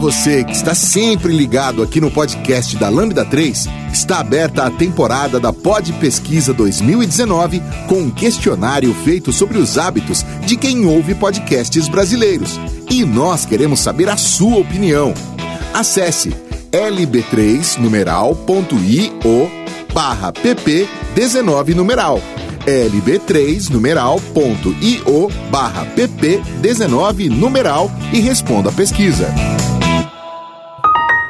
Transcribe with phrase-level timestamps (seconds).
[0.00, 5.38] você que está sempre ligado aqui no podcast da Lambda 3, está aberta a temporada
[5.38, 11.86] da Pod Pesquisa 2019 com um questionário feito sobre os hábitos de quem ouve podcasts
[11.86, 12.58] brasileiros.
[12.90, 15.12] E nós queremos saber a sua opinião.
[15.74, 16.30] Acesse
[16.72, 19.50] lb3 numeral.io
[19.92, 22.22] barra pp 19 numeral
[22.66, 29.28] lb3 numeral.io barra pp 19 numeral e responda a pesquisa.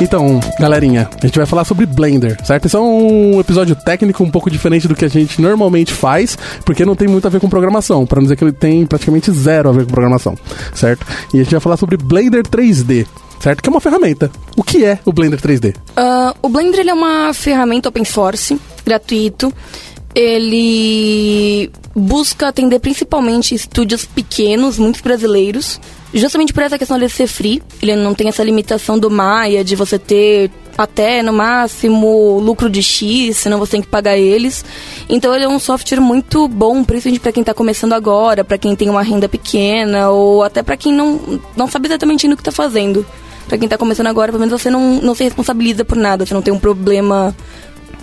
[0.00, 2.64] Então, galerinha, a gente vai falar sobre Blender, certo?
[2.64, 6.86] Esse é um episódio técnico um pouco diferente do que a gente normalmente faz, porque
[6.86, 9.68] não tem muito a ver com programação, para não dizer que ele tem praticamente zero
[9.68, 10.38] a ver com programação,
[10.74, 11.06] certo?
[11.34, 13.06] E a gente vai falar sobre Blender 3D,
[13.40, 13.62] certo?
[13.62, 14.30] Que é uma ferramenta.
[14.56, 15.74] O que é o Blender 3D?
[15.76, 19.52] Uh, o Blender é uma ferramenta open source, gratuito.
[20.14, 25.78] Ele busca atender principalmente estúdios pequenos, muitos brasileiros,
[26.18, 27.62] justamente por essa questão de ser free.
[27.80, 32.82] Ele não tem essa limitação do Maia de você ter até no máximo lucro de
[32.82, 34.64] X, senão você tem que pagar eles.
[35.08, 38.74] Então ele é um software muito bom, principalmente para quem está começando agora, para quem
[38.74, 42.48] tem uma renda pequena ou até para quem não, não sabe exatamente ainda o que
[42.48, 43.04] está fazendo.
[43.46, 46.32] Para quem está começando agora, pelo menos você não, não se responsabiliza por nada, você
[46.32, 47.34] não tem um problema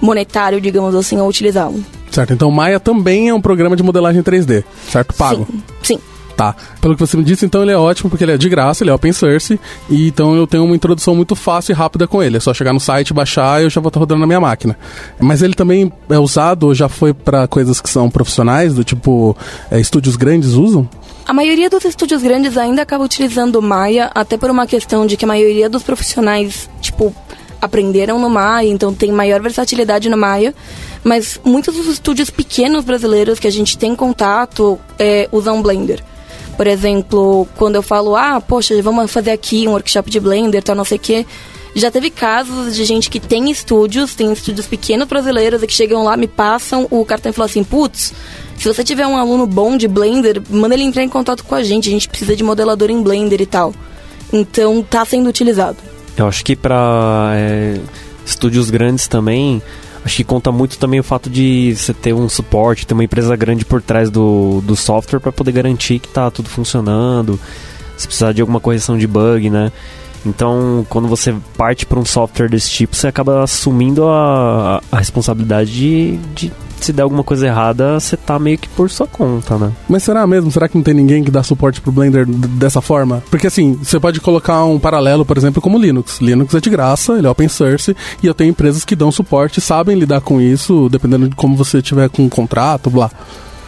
[0.01, 1.84] monetário, digamos assim, ao utilizá-lo.
[2.12, 5.13] Certo, então Maya também é um programa de modelagem 3D, certo?
[5.16, 5.47] Pago.
[5.81, 6.00] Sim, sim.
[6.37, 6.55] Tá.
[6.79, 8.91] Pelo que você me disse, então ele é ótimo porque ele é de graça, ele
[8.91, 9.59] é open source,
[9.89, 12.37] e então eu tenho uma introdução muito fácil e rápida com ele.
[12.37, 14.77] É só chegar no site, baixar e eu já vou estar rodando na minha máquina.
[15.19, 19.35] Mas ele também é usado, já foi para coisas que são profissionais, do tipo
[19.71, 20.87] é, estúdios grandes usam?
[21.25, 25.25] A maioria dos estúdios grandes ainda acaba utilizando Maya, até por uma questão de que
[25.25, 27.13] a maioria dos profissionais, tipo,
[27.59, 30.53] aprenderam no Maya, então tem maior versatilidade no Maya.
[31.03, 36.03] Mas muitos dos estúdios pequenos brasileiros que a gente tem contato é, usam Blender.
[36.57, 40.75] Por exemplo, quando eu falo, ah, poxa, vamos fazer aqui um workshop de Blender, tal,
[40.75, 41.25] não sei o quê.
[41.75, 46.03] Já teve casos de gente que tem estúdios, tem estúdios pequenos brasileiros e que chegam
[46.03, 48.12] lá, me passam o cartão e falam assim, putz,
[48.57, 51.62] se você tiver um aluno bom de Blender, manda ele entrar em contato com a
[51.62, 53.75] gente, a gente precisa de modelador em Blender e tal.
[54.34, 55.78] Então tá sendo utilizado.
[56.17, 57.79] Eu acho que para é,
[58.25, 59.62] estúdios grandes também,
[60.07, 63.35] acho que conta muito também o fato de você ter um suporte, ter uma empresa
[63.35, 67.37] grande por trás do, do software para poder garantir que tá tudo funcionando.
[67.97, 69.70] Se precisar de alguma correção de bug, né?
[70.26, 75.72] Então, quando você parte para um software desse tipo, você acaba assumindo a, a responsabilidade
[75.72, 76.52] de, de
[76.85, 79.72] se der alguma coisa errada, você tá meio que por sua conta, né?
[79.88, 80.52] Mas será mesmo?
[80.52, 83.24] Será que não tem ninguém que dá suporte pro Blender dessa forma?
[83.29, 86.20] Porque assim, você pode colocar um paralelo, por exemplo, como Linux.
[86.20, 89.62] Linux é de graça, ele é open source, e eu tenho empresas que dão suporte,
[89.62, 93.09] sabem lidar com isso, dependendo de como você tiver com um contrato, blá.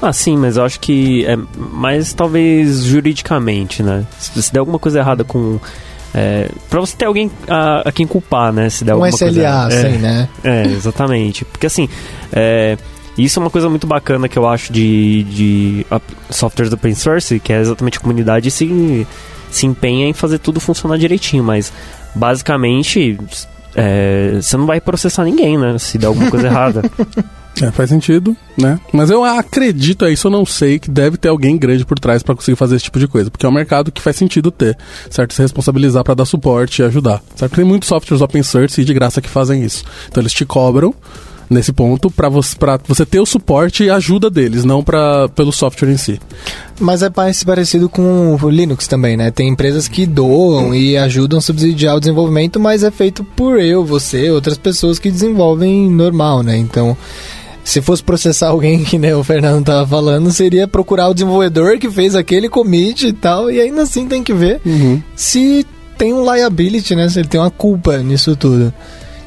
[0.01, 4.05] Ah, sim, mas eu acho que é mais talvez juridicamente, né?
[4.17, 5.59] Se, se der alguma coisa errada com
[6.13, 8.69] é, pra você ter alguém a, a, quem culpar, né?
[8.69, 9.67] Se der um alguma SLA, coisa.
[9.67, 10.29] assim, é, né?
[10.43, 11.45] É, exatamente.
[11.45, 11.87] Porque assim,
[12.31, 12.77] é,
[13.23, 15.85] Isso é uma coisa muito bacana que eu acho de, de
[16.29, 19.05] softwares open source, que é exatamente a comunidade se,
[19.51, 21.71] se empenha em fazer tudo funcionar direitinho, mas
[22.15, 23.17] basicamente
[23.75, 25.77] é, você não vai processar ninguém, né?
[25.77, 26.81] Se der alguma coisa errada.
[27.61, 28.79] É, faz sentido, né?
[28.93, 32.23] Mas eu acredito, é isso eu não sei, que deve ter alguém grande por trás
[32.23, 33.29] para conseguir fazer esse tipo de coisa.
[33.29, 34.77] Porque é um mercado que faz sentido ter,
[35.09, 35.33] certo?
[35.33, 37.55] Se responsabilizar para dar suporte e ajudar, certo?
[37.55, 39.83] Tem muitos softwares open source e de graça que fazem isso.
[40.07, 40.95] Então eles te cobram
[41.49, 45.51] nesse ponto para você, pra você ter o suporte e ajuda deles, não pra, pelo
[45.51, 46.19] software em si.
[46.79, 49.31] Mas é parecido com o Linux também, né?
[49.31, 53.83] Tem empresas que doam e ajudam a subsidiar o desenvolvimento, mas é feito por eu,
[53.83, 56.55] você, outras pessoas que desenvolvem normal, né?
[56.55, 56.95] Então,
[57.63, 61.89] se fosse processar alguém que né, o Fernando tava falando, seria procurar o desenvolvedor que
[61.89, 65.01] fez aquele commit e tal, e ainda assim tem que ver uhum.
[65.15, 65.65] se
[65.97, 67.09] tem um liability, né?
[67.09, 68.73] Se ele tem uma culpa nisso tudo.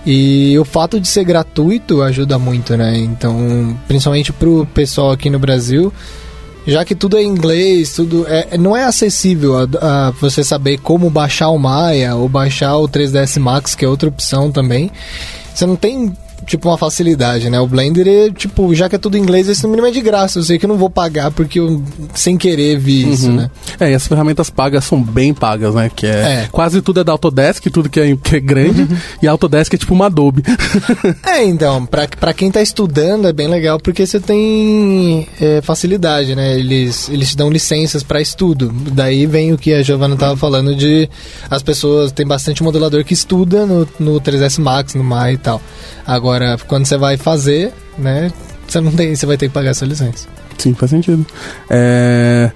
[0.04, 2.99] E o fato de ser gratuito ajuda muito, né?
[2.99, 5.93] Então, principalmente pro pessoal aqui no Brasil,
[6.66, 11.10] já que tudo é inglês, tudo é, não é acessível a, a, você saber como
[11.10, 14.90] baixar o Maya ou baixar o 3ds Max, que é outra opção também.
[15.54, 16.12] Você não tem
[16.46, 17.60] tipo, uma facilidade, né?
[17.60, 20.00] O Blender, é, tipo, já que é tudo em inglês, esse no mínimo é de
[20.00, 20.38] graça.
[20.38, 21.82] Eu sei que eu não vou pagar porque eu,
[22.14, 23.12] sem querer, vi uhum.
[23.12, 23.50] isso, né?
[23.78, 25.90] É, e as ferramentas pagas são bem pagas, né?
[25.94, 26.48] Que é, é.
[26.50, 28.96] quase tudo é da Autodesk, tudo que é, que é grande, uhum.
[29.22, 30.42] e a Autodesk é tipo uma Adobe.
[31.26, 36.34] é, então, pra, pra quem tá estudando é bem legal porque você tem é, facilidade,
[36.34, 36.58] né?
[36.58, 38.72] Eles, eles te dão licenças para estudo.
[38.92, 41.08] Daí vem o que a Giovanna tava falando de
[41.50, 45.60] as pessoas, tem bastante modelador que estuda no, no 3ds Max, no Maya e tal.
[46.06, 46.31] Agora,
[46.67, 48.32] quando você vai fazer, né,
[48.67, 50.29] você não tem, você vai ter que pagar essa licença.
[50.58, 51.26] Sim, faz sentido.
[51.69, 52.50] É...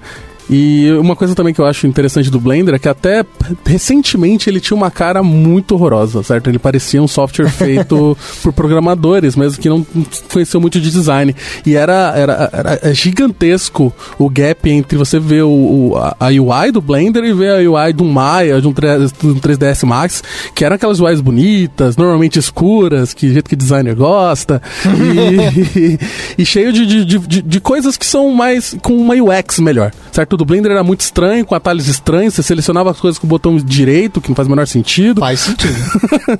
[0.49, 3.25] E uma coisa também que eu acho interessante do Blender é que até
[3.65, 6.49] recentemente ele tinha uma cara muito horrorosa, certo?
[6.49, 9.85] Ele parecia um software feito por programadores, mesmo que não
[10.31, 11.35] conheceu muito de design.
[11.65, 16.81] E era, era, era gigantesco o gap entre você ver o, o, a UI do
[16.81, 20.23] Blender e ver a UI do Maya, de um, 3, de um 3ds Max,
[20.55, 25.97] que eram aquelas UIs bonitas, normalmente escuras, que jeito que designer gosta, e,
[26.37, 29.91] e, e, cheio de, de, de, de coisas que são mais com uma UX melhor,
[30.11, 30.36] certo?
[30.37, 33.57] Do Blender era muito estranho, com atalhos estranhos, você selecionava as coisas com o botão
[33.57, 35.19] direito, que não faz o menor sentido.
[35.19, 35.75] Faz sentido.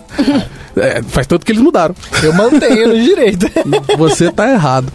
[0.77, 1.95] é, faz tanto que eles mudaram.
[2.21, 3.47] Eu mantenho no direito.
[3.97, 4.91] Você tá errado.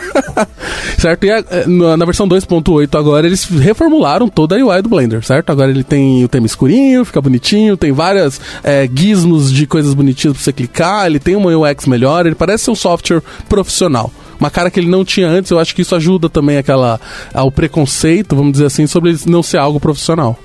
[0.98, 1.24] certo?
[1.24, 5.50] E a, é, na versão 2.8 agora eles reformularam toda a UI do Blender, certo?
[5.50, 10.36] Agora ele tem o tema escurinho, fica bonitinho, tem várias é, gizmos de coisas bonitinhas
[10.36, 14.50] pra você clicar, ele tem uma UX melhor, ele parece ser um software profissional uma
[14.50, 15.50] cara que ele não tinha antes.
[15.50, 17.00] Eu acho que isso ajuda também aquela
[17.32, 20.38] ao preconceito, vamos dizer assim, sobre não ser algo profissional.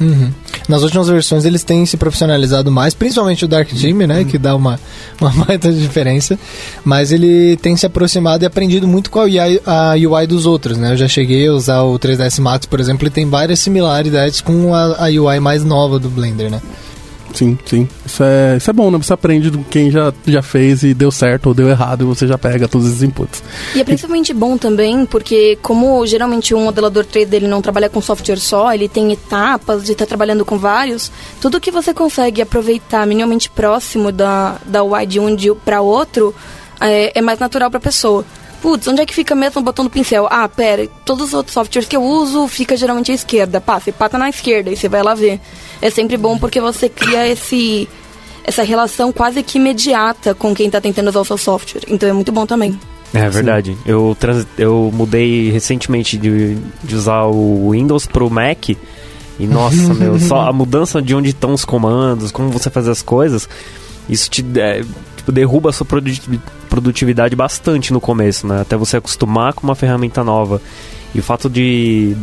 [0.00, 0.30] Uhum.
[0.68, 4.24] Nas últimas versões eles têm se profissionalizado mais, principalmente o Dark Team, né, uhum.
[4.24, 4.78] que dá uma,
[5.20, 6.38] uma baita diferença,
[6.84, 10.78] mas ele tem se aproximado e aprendido muito com a UI, a UI dos outros,
[10.78, 14.40] né, eu já cheguei a usar o 3ds Max, por exemplo, e tem várias similaridades
[14.40, 16.62] com a, a UI mais nova do Blender, né.
[17.34, 17.88] Sim, sim.
[18.04, 18.98] Isso é, isso é bom, né?
[18.98, 22.26] Você aprende do quem já, já fez e deu certo ou deu errado e você
[22.26, 23.42] já pega todos esses inputs.
[23.74, 28.00] E é principalmente bom também porque como geralmente um modelador 3D ele não trabalha com
[28.00, 32.42] software só, ele tem etapas de estar tá trabalhando com vários, tudo que você consegue
[32.42, 35.28] aproveitar minimamente próximo da, da UI de um
[35.64, 36.34] para outro
[36.80, 38.24] é, é mais natural para a pessoa
[38.60, 40.26] putz, onde é que fica mesmo o botão do pincel?
[40.30, 43.60] Ah, pera, todos os outros softwares que eu uso fica geralmente à esquerda.
[43.60, 45.40] Pá, você pata na esquerda e você vai lá ver
[45.80, 47.88] é sempre bom porque você cria esse
[48.44, 51.82] essa relação quase que imediata com quem está tentando usar o seu software.
[51.86, 52.78] Então é muito bom também.
[53.12, 53.76] É verdade.
[53.86, 58.70] Eu, trans, eu mudei recentemente de, de usar o Windows pro Mac.
[58.70, 63.02] E nossa, meu, só a mudança de onde estão os comandos, como você faz as
[63.02, 63.48] coisas,
[64.08, 64.82] isso te é,
[65.28, 65.86] tipo, derruba a sua
[66.68, 68.62] produtividade bastante no começo, né?
[68.62, 70.60] Até você acostumar com uma ferramenta nova.
[71.14, 72.16] E o fato de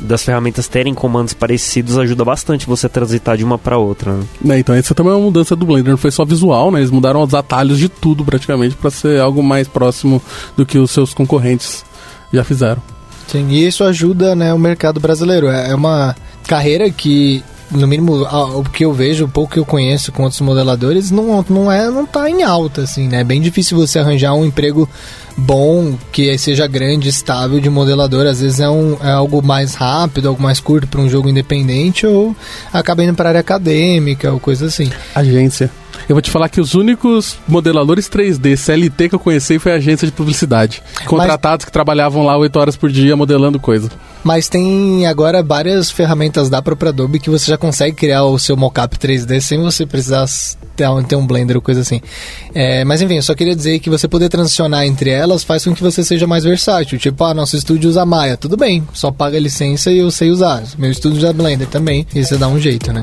[0.00, 4.12] das ferramentas terem comandos parecidos ajuda bastante você transitar de uma para outra.
[4.40, 4.56] Né?
[4.56, 6.80] É, então essa também é uma mudança do Blender, não foi só visual, né?
[6.80, 10.22] Eles mudaram os atalhos de tudo praticamente para ser algo mais próximo
[10.56, 11.84] do que os seus concorrentes
[12.32, 12.82] já fizeram.
[13.26, 15.48] Sim, e isso ajuda né, o mercado brasileiro.
[15.48, 16.14] É, é uma
[16.46, 20.40] carreira que no mínimo o que eu vejo, o pouco que eu conheço com outros
[20.40, 23.20] modeladores, não, não é não tá em alta assim, né?
[23.20, 24.88] É bem difícil você arranjar um emprego
[25.36, 28.26] bom, que seja grande, estável de modelador.
[28.26, 32.06] Às vezes é, um, é algo mais rápido, algo mais curto para um jogo independente
[32.06, 32.34] ou
[32.72, 34.90] acaba indo para área acadêmica ou coisa assim.
[35.14, 35.70] Agência.
[36.08, 39.76] Eu vou te falar que os únicos modeladores 3D CLT que eu conheci foi a
[39.76, 40.82] agência de publicidade.
[41.06, 43.90] Contratados que trabalhavam lá 8 horas por dia modelando coisa.
[44.22, 48.56] Mas tem agora várias ferramentas da própria Adobe que você já consegue criar o seu
[48.56, 50.26] mockup 3D sem você precisar
[50.76, 52.00] ter um, ter um Blender ou coisa assim.
[52.54, 55.74] É, mas enfim, eu só queria dizer que você poder transicionar entre elas faz com
[55.74, 56.98] que você seja mais versátil.
[56.98, 58.36] Tipo, ah, nosso estúdio usa Maya.
[58.36, 60.62] Tudo bem, só paga a licença e eu sei usar.
[60.76, 62.06] Meu estúdio usa Blender também.
[62.14, 63.02] E você dá um jeito, né?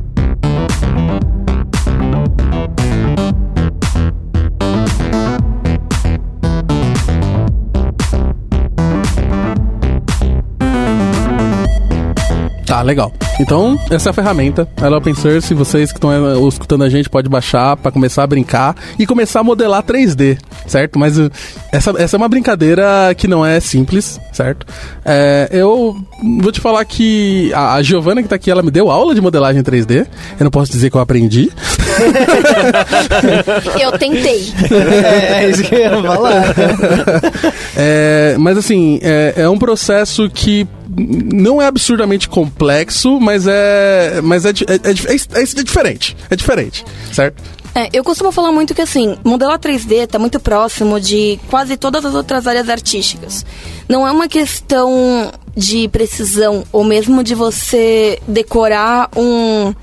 [12.81, 13.13] Tá, legal.
[13.39, 14.67] Então, essa é a ferramenta.
[14.77, 15.53] Ela é open source.
[15.53, 19.41] Vocês que estão eh, escutando a gente pode baixar para começar a brincar e começar
[19.41, 20.97] a modelar 3D, certo?
[20.97, 21.29] Mas uh,
[21.71, 24.65] essa, essa é uma brincadeira que não é simples, certo?
[25.05, 25.95] É, eu
[26.41, 29.21] vou te falar que a, a Giovana que tá aqui, ela me deu aula de
[29.21, 30.07] modelagem 3D.
[30.39, 31.51] Eu não posso dizer que eu aprendi.
[33.79, 34.51] eu tentei.
[35.05, 36.55] É, é isso que eu ia falar.
[37.77, 40.67] é, mas assim, é, é um processo que
[40.97, 44.19] não é absurdamente complexo, mas é.
[44.21, 46.17] Mas é, é, é, é, diferente.
[46.29, 47.41] É diferente, certo?
[47.73, 52.03] É, eu costumo falar muito que assim, modelar 3D está muito próximo de quase todas
[52.03, 53.45] as outras áreas artísticas.
[53.87, 59.73] Não é uma questão de precisão ou mesmo de você decorar um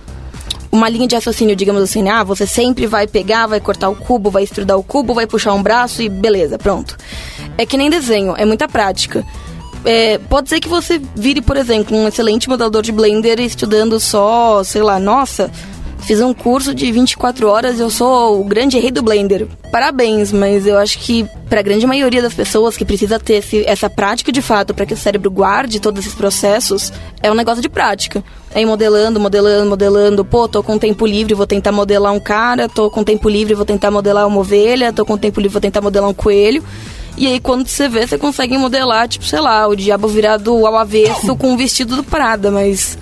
[0.71, 2.11] uma linha de raciocínio, digamos assim, né?
[2.11, 5.55] Ah, você sempre vai pegar, vai cortar o cubo, vai estudar o cubo, vai puxar
[5.55, 6.95] um braço e beleza, pronto.
[7.57, 9.25] É que nem desenho, é muita prática
[9.85, 14.62] é, pode ser que você vire, por exemplo, um excelente modelador de Blender estudando só,
[14.64, 15.50] sei lá, nossa,
[16.00, 19.47] fiz um curso de 24 horas, eu sou o grande rei do Blender.
[19.70, 23.64] Parabéns, mas eu acho que para a grande maioria das pessoas que precisa ter esse,
[23.66, 26.92] essa prática de fato para que o cérebro guarde todos esses processos,
[27.23, 28.25] é um negócio de prática.
[28.54, 30.25] É ir modelando, modelando, modelando.
[30.25, 33.66] Pô, tô com tempo livre, vou tentar modelar um cara, tô com tempo livre, vou
[33.66, 36.64] tentar modelar uma ovelha, tô com tempo livre, vou tentar modelar um coelho.
[37.19, 40.77] E aí, quando você vê, você consegue modelar, tipo, sei lá, o diabo virado ao
[40.77, 42.97] avesso com um vestido do Prada, mas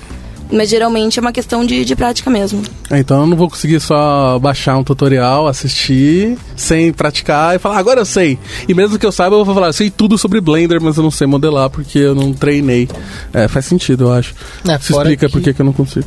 [0.50, 2.62] mas geralmente é uma questão de, de prática mesmo.
[2.90, 7.78] É, então eu não vou conseguir só baixar um tutorial, assistir, sem praticar e falar,
[7.78, 8.38] agora eu sei.
[8.68, 11.02] E mesmo que eu saiba, eu vou falar, eu sei tudo sobre Blender, mas eu
[11.02, 12.88] não sei modelar porque eu não treinei.
[13.32, 14.34] É, faz sentido, eu acho.
[14.68, 15.32] É, Se explica que...
[15.32, 16.06] por que eu não consigo.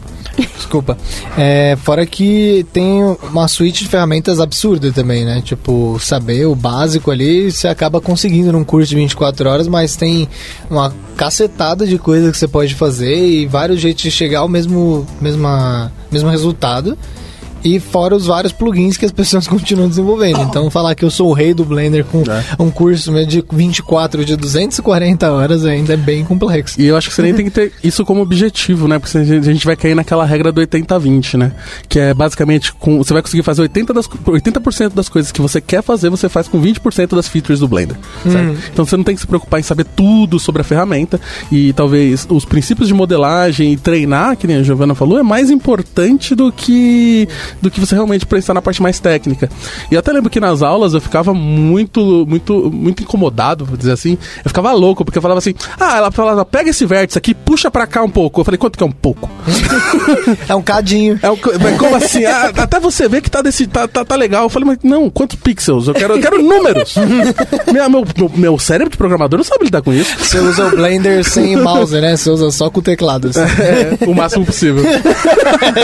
[0.55, 0.97] Desculpa.
[1.37, 5.41] É, fora que tem uma suíte de ferramentas absurda também, né?
[5.41, 10.27] Tipo, saber o básico ali, você acaba conseguindo num curso de 24 horas, mas tem
[10.69, 15.05] uma cacetada de coisas que você pode fazer e vários jeitos de chegar ao mesmo,
[15.21, 16.97] mesma, mesmo resultado.
[17.63, 20.41] E fora os vários plugins que as pessoas continuam desenvolvendo.
[20.41, 22.43] Então, falar que eu sou o rei do Blender com é.
[22.61, 26.79] um curso de 24 de 240 horas ainda é bem complexo.
[26.79, 28.99] E eu acho que você nem tem que ter isso como objetivo, né?
[28.99, 31.51] Porque a gente vai cair naquela regra do 80-20, né?
[31.87, 35.59] Que é basicamente com, você vai conseguir fazer 80%, das, 80 das coisas que você
[35.61, 37.97] quer fazer, você faz com 20% das features do Blender.
[38.25, 38.55] Hum.
[38.71, 41.19] Então você não tem que se preocupar em saber tudo sobre a ferramenta
[41.51, 45.49] e talvez os princípios de modelagem e treinar, que nem a Giovanna falou, é mais
[45.49, 47.27] importante do que
[47.61, 49.49] do que você realmente prestar na parte mais técnica.
[49.89, 53.91] E eu até lembro que nas aulas eu ficava muito, muito, muito incomodado, vou dizer
[53.91, 54.17] assim.
[54.43, 57.71] Eu ficava louco, porque eu falava assim: ah, ela falava, pega esse vértice aqui, puxa
[57.71, 58.41] pra cá um pouco.
[58.41, 59.29] Eu falei, quanto que é um pouco?
[60.47, 61.19] é um cadinho.
[61.21, 62.25] É um, mas como assim?
[62.25, 64.43] Ah, até você ver que tá, desse, tá, tá, tá, legal.
[64.43, 65.87] Eu falei, mas não, quantos pixels?
[65.87, 66.95] Eu quero, eu quero números.
[67.71, 70.17] meu, meu, meu, cérebro de programador não sabe lidar com isso.
[70.19, 72.15] Você usa o Blender sem mouse, né?
[72.15, 73.29] Você usa só com teclado.
[73.29, 73.39] Assim.
[73.39, 74.83] É, o máximo possível.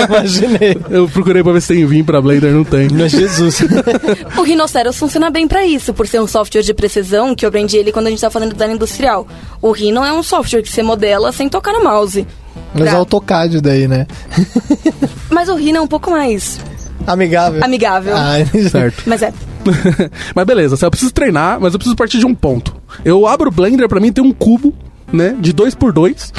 [0.08, 0.78] Imaginei.
[0.90, 2.88] Eu procurei pra ver se tem Vim pra Blender, não tem.
[2.92, 3.62] Mas Jesus.
[4.38, 7.78] o Rhinoceros funciona bem para isso, por ser um software de precisão que eu aprendi
[7.78, 9.28] ele quando a gente tá fazendo design industrial.
[9.62, 12.26] O Rhino é um software que você modela sem tocar no mouse.
[12.74, 12.92] Mas pra...
[12.92, 14.08] é AutoCAD daí, né?
[15.30, 16.60] Mas o Rhino é um pouco mais...
[17.08, 17.64] Amigável.
[17.64, 18.16] Amigável.
[18.16, 18.36] Ah,
[18.70, 19.04] certo.
[19.06, 19.34] Mas é.
[20.34, 22.76] mas beleza, eu preciso treinar, mas eu preciso partir de um ponto.
[23.04, 24.74] Eu abro o Blender, pra mim tem um cubo
[25.12, 25.36] né?
[25.40, 26.32] De dois por dois.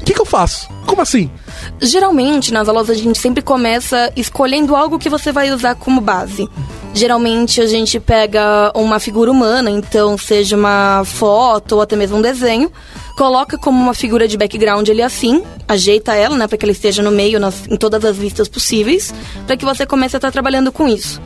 [0.00, 0.68] O que, que eu faço?
[0.86, 1.30] Como assim?
[1.80, 6.48] Geralmente, nas aulas, a gente sempre começa escolhendo algo que você vai usar como base.
[6.92, 12.22] Geralmente a gente pega uma figura humana, então seja uma foto ou até mesmo um
[12.22, 12.70] desenho,
[13.16, 17.00] coloca como uma figura de background ali assim, ajeita ela, né, para que ela esteja
[17.00, 19.14] no meio nas, em todas as listas possíveis,
[19.46, 21.20] para que você comece a estar trabalhando com isso.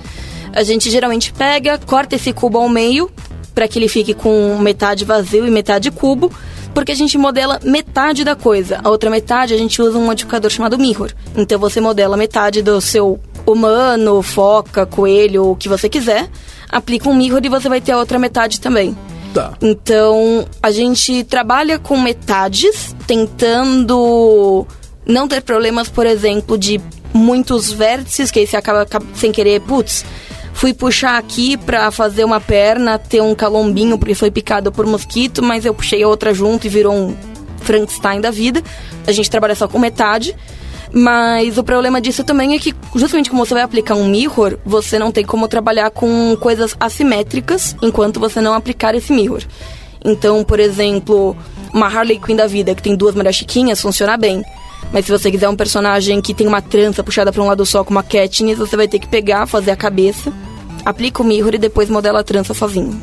[0.52, 3.10] A gente geralmente pega, corta esse cubo ao meio,
[3.54, 6.32] para que ele fique com metade vazio e metade cubo,
[6.74, 8.80] porque a gente modela metade da coisa.
[8.82, 11.12] A outra metade a gente usa um modificador chamado mirror.
[11.36, 16.28] Então você modela metade do seu humano, foca, coelho, o que você quiser,
[16.68, 18.96] aplica um mirror e você vai ter a outra metade também.
[19.32, 19.52] Tá.
[19.60, 24.64] Então, a gente trabalha com metades, tentando
[25.04, 26.80] não ter problemas, por exemplo, de
[27.12, 30.04] muitos vértices, que aí você acaba, sem querer, putz,
[30.54, 35.42] fui puxar aqui pra fazer uma perna, ter um calombinho porque foi picado por mosquito,
[35.42, 37.14] mas eu puxei a outra junto e virou um
[37.58, 38.62] Frankenstein da vida.
[39.06, 40.34] A gente trabalha só com metade.
[40.96, 44.96] Mas o problema disso também é que, justamente como você vai aplicar um mirror, você
[44.96, 49.42] não tem como trabalhar com coisas assimétricas enquanto você não aplicar esse mirror.
[50.04, 51.36] Então, por exemplo,
[51.72, 54.44] uma Harley Quinn da vida que tem duas mulheres chiquinhas funciona bem.
[54.92, 57.82] Mas se você quiser um personagem que tem uma trança puxada para um lado só,
[57.82, 60.32] como a Katniss, você vai ter que pegar, fazer a cabeça,
[60.84, 63.00] aplica o mirror e depois modela a trança sozinho.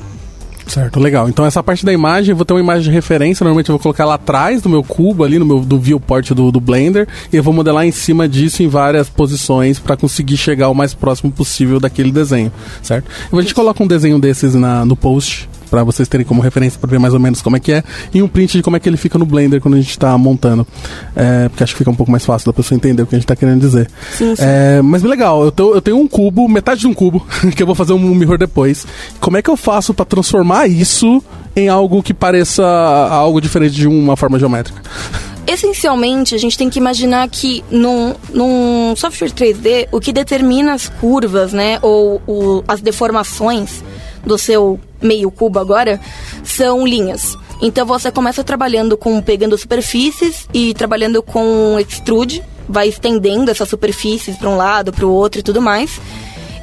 [0.71, 1.27] Certo, legal.
[1.27, 3.81] Então essa parte da imagem, eu vou ter uma imagem de referência, normalmente eu vou
[3.81, 7.35] colocar lá atrás do meu cubo, ali no meu do viewport do, do Blender, e
[7.35, 11.29] eu vou modelar em cima disso em várias posições para conseguir chegar o mais próximo
[11.29, 13.05] possível daquele desenho, certo?
[13.33, 16.90] A gente coloca um desenho desses na, no post para vocês terem como referência para
[16.90, 18.88] ver mais ou menos como é que é e um print de como é que
[18.90, 20.68] ele fica no Blender quando a gente está montando,
[21.16, 23.18] é, porque acho que fica um pouco mais fácil da pessoa entender o que a
[23.18, 23.90] gente está querendo dizer.
[24.16, 24.44] Sim, sim.
[24.46, 27.25] É, mas legal, eu, tô- eu tenho um cubo, metade de um cubo,
[27.56, 28.86] que eu vou fazer um mirror depois.
[29.20, 31.24] Como é que eu faço para transformar isso
[31.56, 32.63] em algo que pareça
[33.10, 34.82] algo diferente de uma forma geométrica?
[35.48, 40.88] Essencialmente, a gente tem que imaginar que num, num software 3D, o que determina as
[40.88, 43.84] curvas, né, ou o- as deformações
[44.25, 46.00] do seu meio cubo agora,
[46.43, 47.38] são linhas.
[47.62, 54.36] Então você começa trabalhando com pegando superfícies e trabalhando com extrude, vai estendendo essas superfícies
[54.36, 56.00] para um lado, para o outro e tudo mais.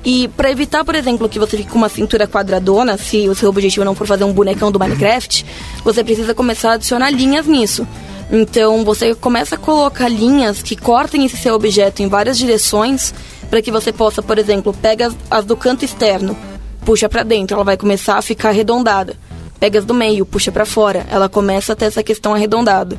[0.04, 3.48] E para evitar, por exemplo, que você fique com uma cintura quadradona, se o seu
[3.48, 5.44] objetivo não for fazer um bonecão do Minecraft,
[5.84, 7.86] você precisa começar a adicionar linhas nisso.
[8.30, 13.14] Então você começa a colocar linhas que cortem esse seu objeto em várias direções
[13.48, 16.36] para que você possa, por exemplo, pega as, as do canto externo,
[16.84, 19.16] puxa para dentro, ela vai começar a ficar arredondada.
[19.58, 22.96] Pega as do meio, puxa para fora, ela começa a ter essa questão arredondada.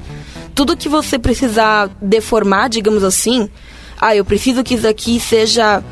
[0.53, 3.49] Tudo que você precisar deformar, digamos assim,
[3.99, 5.84] ah, eu preciso que isso aqui seja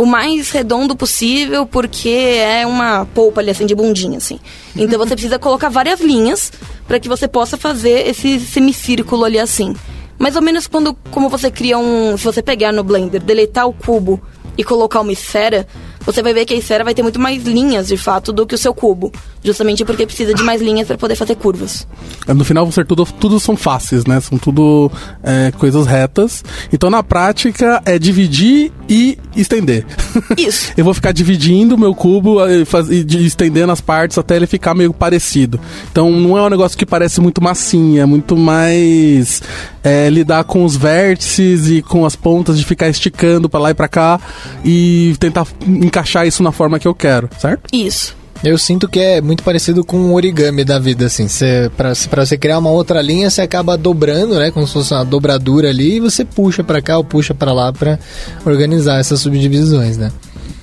[0.00, 4.40] o mais redondo possível, porque é uma polpa ali assim de bundinha, assim.
[4.74, 6.50] Então você precisa colocar várias linhas
[6.88, 9.76] para que você possa fazer esse semicírculo ali assim.
[10.18, 12.16] Mais ou menos quando como você cria um.
[12.16, 14.18] Se você pegar no Blender, deletar o cubo
[14.56, 15.66] e colocar uma esfera,
[16.04, 18.54] você vai ver que a esfera vai ter muito mais linhas de fato do que
[18.54, 19.12] o seu cubo.
[19.42, 21.86] Justamente porque precisa de mais linhas para poder fazer curvas.
[22.28, 24.20] No final vão ser tudo, tudo são faces, né?
[24.20, 24.90] São tudo
[25.22, 26.44] é, coisas retas.
[26.72, 29.86] Então na prática é dividir e estender.
[30.36, 30.72] Isso.
[30.76, 34.46] Eu vou ficar dividindo o meu cubo eh, e de- estendendo as partes até ele
[34.46, 35.58] ficar meio parecido.
[35.90, 39.42] Então não é um negócio que parece muito massinha, é muito mais
[39.82, 43.74] é, lidar com os vértices e com as pontas de ficar esticando pra lá e
[43.74, 44.20] pra cá
[44.64, 45.46] e tentar
[45.90, 47.62] encaixar isso na forma que eu quero, certo?
[47.72, 48.18] Isso.
[48.42, 51.28] Eu sinto que é muito parecido com o origami da vida, assim.
[51.28, 54.50] Cê, pra, pra você criar uma outra linha, você acaba dobrando, né?
[54.50, 57.70] Como se fosse uma dobradura ali, e você puxa pra cá ou puxa pra lá
[57.70, 57.98] pra
[58.46, 60.10] organizar essas subdivisões, né?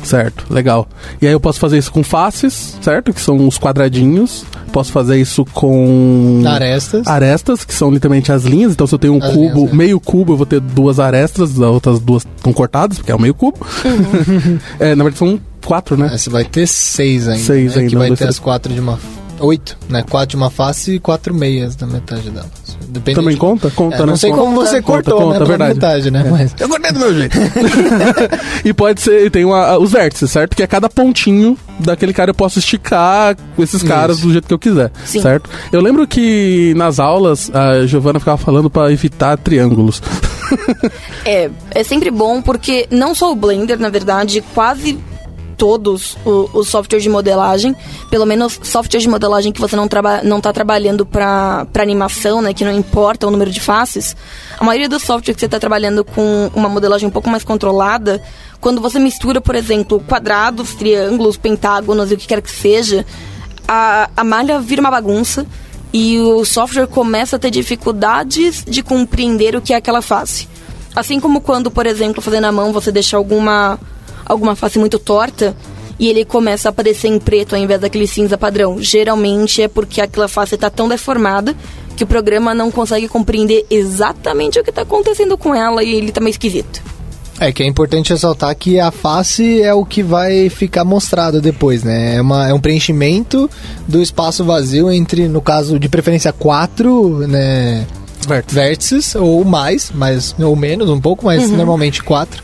[0.04, 0.88] Certo, legal.
[1.22, 3.14] E aí eu posso fazer isso com faces, certo?
[3.14, 4.46] Que são os quadradinhos.
[4.72, 7.08] Posso fazer isso com Arestas.
[7.08, 8.74] arestas, que são literalmente as linhas.
[8.74, 9.76] Então, se eu tenho um As cubo, linhas, é.
[9.76, 13.20] meio cubo, eu vou ter duas arestas, as outras duas estão cortadas, porque é o
[13.20, 13.58] meio cubo.
[14.80, 16.10] é, na verdade, são quatro, né?
[16.16, 17.44] Você vai ter seis ainda.
[17.44, 17.82] Seis né?
[17.82, 19.00] ainda, Que vai ter as quatro de uma.
[19.40, 20.04] Oito, né?
[20.10, 22.48] Quatro de uma face e quatro meias da metade dela.
[22.90, 23.70] Depende Também de- conta?
[23.70, 24.06] Conta, É, né?
[24.06, 25.46] não sei como Conta, você conta, cortou, conta, né?
[25.46, 25.74] Verdade.
[25.76, 26.28] metade, né?
[26.30, 26.56] Mas...
[26.60, 27.38] Eu cortei do meu jeito.
[28.66, 30.56] e pode ser, tem uma- os vértices, certo?
[30.56, 34.26] Que é cada pontinho daquele cara eu posso esticar esses caras Isso.
[34.28, 35.22] do jeito que eu quiser, Sim.
[35.22, 35.50] certo?
[35.72, 40.02] Eu lembro que nas aulas a Giovana ficava falando pra evitar triângulos.
[41.26, 44.98] É, é sempre bom porque não só o Blender, na verdade, quase
[45.58, 47.76] todos os softwares de modelagem,
[48.10, 52.54] pelo menos softwares de modelagem que você não, traba não tá trabalhando para animação, né,
[52.54, 54.16] que não importa o número de faces,
[54.60, 58.22] a maioria dos softwares que você está trabalhando com uma modelagem um pouco mais controlada,
[58.62, 63.06] quando você mistura, por exemplo, quadrados, triângulos, pentágonos e o que quer que seja,
[63.68, 65.46] a, a malha vira uma bagunça
[65.92, 70.48] e o software começa a ter dificuldades de compreender o que é aquela face.
[70.96, 73.80] Assim como quando, por exemplo, fazendo a mão você deixa alguma
[74.28, 75.56] alguma face muito torta,
[76.00, 78.82] e ele começa a aparecer em preto ao invés daquele cinza padrão.
[78.82, 81.56] Geralmente é porque aquela face está tão deformada
[81.96, 86.12] que o programa não consegue compreender exatamente o que está acontecendo com ela e ele
[86.12, 86.82] tá meio esquisito.
[87.40, 91.84] É que é importante ressaltar que a face é o que vai ficar mostrado depois,
[91.84, 92.16] né?
[92.16, 93.50] É, uma, é um preenchimento
[93.88, 97.86] do espaço vazio entre, no caso de preferência, quatro, né?
[98.28, 99.16] Vértices.
[99.16, 102.44] ou mais, mais ou menos, um pouco, mas normalmente quatro.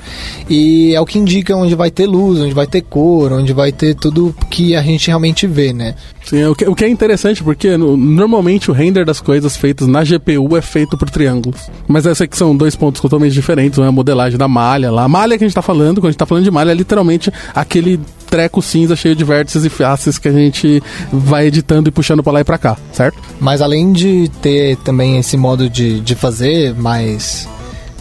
[0.49, 3.71] E é o que indica onde vai ter luz, onde vai ter cor, onde vai
[3.71, 5.95] ter tudo que a gente realmente vê, né?
[6.25, 9.87] Sim, o que, o que é interessante porque no- normalmente o render das coisas feitas
[9.87, 11.69] na GPU é feito por triângulos.
[11.87, 13.77] Mas essa aqui são dois pontos totalmente diferentes.
[13.77, 15.03] Um é a modelagem da malha lá.
[15.03, 16.73] A malha que a gente tá falando, quando a gente tá falando de malha, é
[16.73, 17.99] literalmente aquele
[18.33, 22.33] treco cinza cheio de vértices e faces que a gente vai editando e puxando pra
[22.33, 23.19] lá e pra cá, certo?
[23.39, 27.47] Mas além de ter também esse modo de, de fazer mais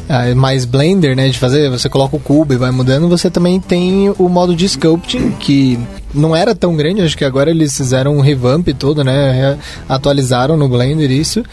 [0.09, 3.61] ah, mais Blender, né, de fazer, você coloca o cubo e vai mudando, você também
[3.61, 5.79] tem o modo de sculpting, que
[6.15, 10.67] não era tão grande, acho que agora eles fizeram um revamp todo, né, atualizaram no
[10.67, 11.45] Blender isso,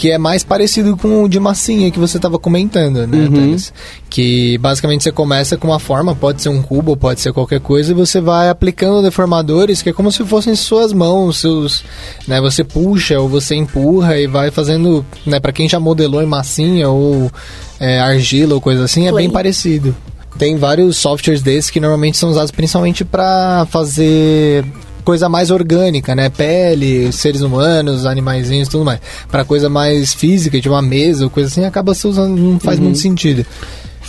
[0.00, 3.70] que é mais parecido com o de massinha que você estava comentando, né, Thales?
[4.08, 7.92] Que basicamente você começa com uma forma, pode ser um cubo, pode ser qualquer coisa,
[7.92, 11.84] e você vai aplicando deformadores, que é como se fossem suas mãos, seus,
[12.26, 16.26] né, você puxa ou você empurra e vai fazendo, né, para quem já modelou em
[16.26, 17.30] massinha ou
[17.78, 19.94] é, argila ou coisa assim, é bem parecido.
[20.38, 24.64] Tem vários softwares desses que normalmente são usados principalmente para fazer
[25.04, 26.28] coisa mais orgânica, né?
[26.28, 29.00] Pele, seres humanos, animaizinhos, tudo mais.
[29.30, 32.98] Para coisa mais física, de uma mesa coisa assim, acaba se usando, não faz muito
[32.98, 33.44] sentido.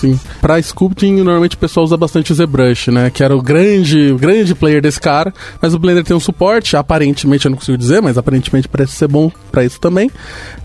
[0.01, 0.19] Sim.
[0.41, 3.11] Pra sculpting, normalmente o pessoal usa bastante o ZBrush, né?
[3.11, 5.31] Que era o grande, grande player desse cara.
[5.61, 9.07] Mas o Blender tem um suporte, aparentemente eu não consigo dizer, mas aparentemente parece ser
[9.07, 10.09] bom pra isso também.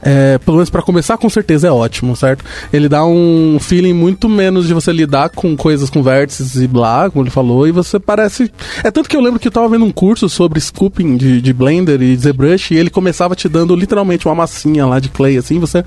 [0.01, 2.43] É, pelo menos pra começar, com certeza é ótimo, certo?
[2.73, 7.11] Ele dá um feeling muito menos de você lidar com coisas com vértices e blá,
[7.11, 8.51] como ele falou, e você parece.
[8.83, 11.53] É tanto que eu lembro que eu tava vendo um curso sobre sculpting de, de
[11.53, 15.59] Blender e ZBrush, e ele começava te dando literalmente uma massinha lá de clay, assim,
[15.59, 15.85] você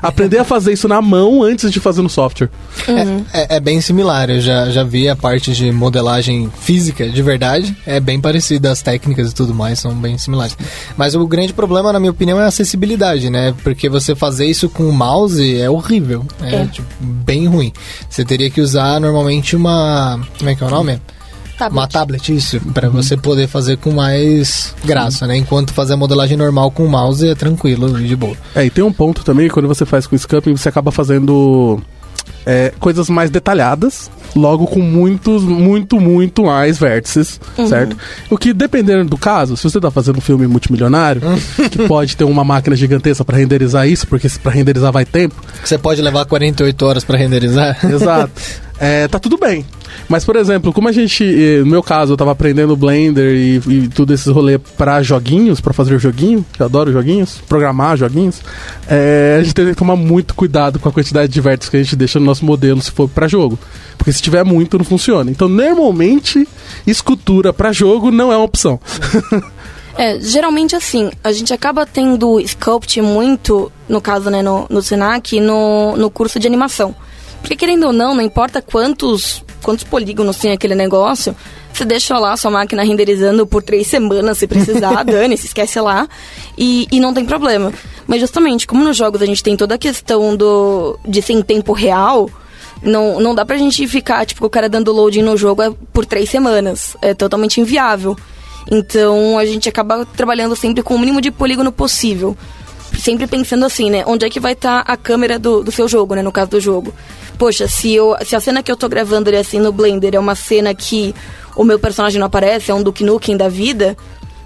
[0.00, 2.50] aprender a fazer isso na mão antes de fazer no software.
[3.32, 7.76] É, é bem similar, eu já, já vi a parte de modelagem física de verdade,
[7.86, 10.56] é bem parecida, as técnicas e tudo mais são bem similares.
[10.96, 13.54] Mas o grande problema, na minha opinião, é a acessibilidade, né?
[13.62, 16.66] Porque você fazer isso com o mouse é horrível, é, É.
[16.66, 17.72] tipo, bem ruim.
[18.08, 20.20] Você teria que usar normalmente uma.
[20.38, 21.00] Como é que é o nome?
[21.58, 21.78] Tablet.
[21.78, 25.36] Uma tablet, isso, para você poder fazer com mais graça, né?
[25.36, 28.34] Enquanto fazer a modelagem normal com o mouse é tranquilo e de boa.
[28.54, 31.80] É, e tem um ponto também, quando você faz com sculpting, você acaba fazendo
[32.44, 37.96] é, coisas mais detalhadas, logo com muitos, muito, muito mais vértices, certo?
[38.30, 41.22] O que, dependendo do caso, se você tá fazendo um filme multimilionário,
[41.70, 45.78] que pode ter uma máquina gigantesca pra renderizar isso, porque pra renderizar vai tempo, Você
[45.78, 47.78] pode levar 48 horas para renderizar?
[47.84, 48.32] Exato.
[48.84, 49.64] É, tá tudo bem.
[50.08, 53.62] Mas, por exemplo, como a gente, eh, no meu caso, eu tava aprendendo Blender e,
[53.68, 58.40] e tudo esses rolê pra joguinhos, pra fazer joguinho, que eu adoro joguinhos, programar joguinhos,
[58.88, 61.82] é, a gente tem que tomar muito cuidado com a quantidade de vértices que a
[61.84, 63.56] gente deixa no nosso modelo se for pra jogo.
[63.96, 65.30] Porque se tiver muito, não funciona.
[65.30, 66.48] Então, normalmente,
[66.84, 68.80] escultura pra jogo não é uma opção.
[69.94, 75.38] É, geralmente assim, a gente acaba tendo sculpt muito, no caso, né, no, no Senac,
[75.38, 76.96] no, no curso de animação.
[77.42, 81.36] Porque querendo ou não, não importa quantos, quantos polígonos tem aquele negócio,
[81.72, 85.80] você deixa lá a sua máquina renderizando por três semanas se precisar, dane, se esquece
[85.80, 86.08] lá,
[86.56, 87.72] e, e não tem problema.
[88.06, 91.42] Mas justamente, como nos jogos a gente tem toda a questão do de ser em
[91.42, 92.30] tempo real,
[92.82, 96.04] não, não dá pra gente ficar, tipo, o cara dando loading no jogo é por
[96.04, 96.96] três semanas.
[97.00, 98.16] É totalmente inviável.
[98.70, 102.36] Então a gente acaba trabalhando sempre com o mínimo de polígono possível.
[102.98, 104.04] Sempre pensando assim, né?
[104.06, 106.22] Onde é que vai estar a câmera do, do seu jogo, né?
[106.22, 106.94] No caso do jogo.
[107.38, 110.18] Poxa, se, eu, se a cena que eu tô gravando ali assim no Blender é
[110.18, 111.14] uma cena que
[111.56, 113.96] o meu personagem não aparece, é um Duke Nukem da vida,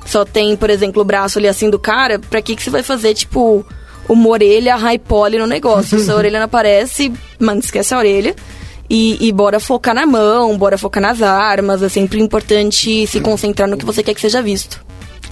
[0.07, 2.83] só tem, por exemplo, o braço ali assim do cara, pra que, que você vai
[2.83, 3.67] fazer, tipo,
[4.09, 5.99] uma orelha high poly no negócio?
[5.99, 8.35] Se a orelha não aparece, mano, esquece a orelha.
[8.89, 11.83] E, e bora focar na mão, bora focar nas armas.
[11.83, 14.86] É sempre importante se concentrar no que você quer que seja visto.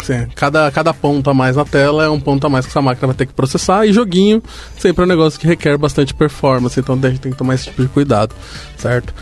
[0.04, 2.82] Sim, cada, cada ponto a mais na tela é um ponto a mais que essa
[2.82, 3.86] máquina vai ter que processar.
[3.86, 4.42] E joguinho
[4.78, 7.64] sempre é um negócio que requer bastante performance, então a gente tem que tomar esse
[7.64, 8.34] tipo de cuidado,
[8.76, 9.14] certo?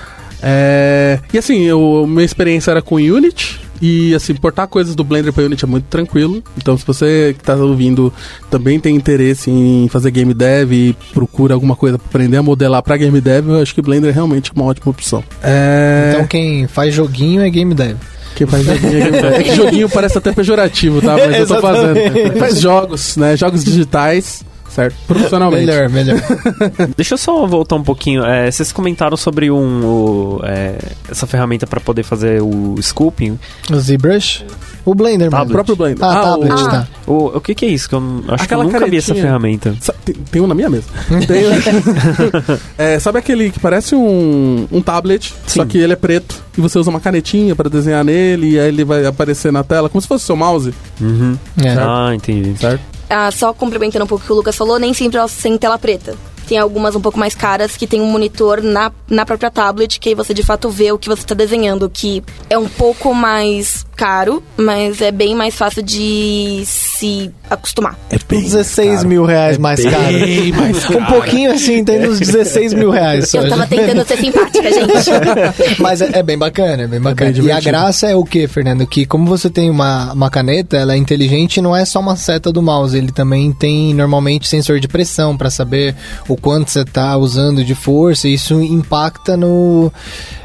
[0.42, 3.60] É, e assim, eu, minha experiência era com Unity.
[3.80, 6.42] E assim, portar coisas do Blender para Unity é muito tranquilo.
[6.56, 8.12] Então, se você que tá ouvindo
[8.50, 12.82] também tem interesse em fazer game dev e procura alguma coisa para aprender a modelar
[12.82, 15.22] para game dev, eu acho que Blender é realmente uma ótima opção.
[15.42, 16.12] É...
[16.14, 17.96] Então quem faz joguinho é game dev.
[18.34, 19.40] Quem faz joguinho é.
[19.40, 21.16] É que joguinho parece até pejorativo, tá?
[21.16, 22.38] Mas eu tô fazendo.
[22.38, 23.36] Faz jogos, né?
[23.36, 24.94] Jogos digitais certo?
[25.06, 25.66] Profissionalmente.
[25.66, 26.20] Melhor, melhor.
[26.96, 28.24] Deixa eu só voltar um pouquinho.
[28.24, 30.76] É, vocês comentaram sobre um, o, é,
[31.10, 33.38] essa ferramenta para poder fazer o scooping.
[33.70, 34.44] O ZBrush?
[34.84, 35.50] O Blender, O mano.
[35.50, 36.04] próprio Blender.
[36.04, 36.88] Ah, tablet, o- tá.
[37.06, 37.88] O, o que, que é isso?
[37.88, 39.76] Que eu acho Aquela que eu nunca vi essa ferramenta.
[39.80, 40.86] Sa- Tem, tem um na minha mesa.
[41.26, 41.44] Tem-
[42.76, 45.68] É, sabe aquele que parece um, um tablet, só Sim.
[45.68, 48.84] que ele é preto e você usa uma canetinha pra desenhar nele e aí ele
[48.84, 51.36] vai aparecer na tela como se fosse seu mouse, Uhum.
[51.62, 51.70] É.
[51.78, 52.54] Ah, entendi.
[52.58, 52.80] certo?
[53.14, 55.78] Ah, só complementando um pouco o que o Lucas falou, nem sempre elas têm tela
[55.78, 56.16] preta.
[56.46, 60.08] Tem algumas um pouco mais caras que tem um monitor na, na própria tablet, que
[60.08, 63.84] aí você de fato vê o que você está desenhando, que é um pouco mais
[63.96, 67.98] caro, mas é bem mais fácil de se acostumar.
[68.10, 70.56] É bem 16 mil reais mais bem caro.
[70.56, 73.40] mais Um pouquinho assim, tem uns 16 mil reais só.
[73.40, 75.78] Eu tava tentando ser simpática, gente.
[75.78, 77.32] Mas é, é bem bacana, é bem bacana.
[77.32, 78.86] bem e a graça é o que, Fernando?
[78.86, 82.52] Que como você tem uma, uma caneta, ela é inteligente não é só uma seta
[82.52, 82.96] do mouse.
[82.96, 85.94] Ele também tem normalmente sensor de pressão pra saber
[86.28, 88.28] o quanto você tá usando de força.
[88.28, 89.92] E isso impacta no,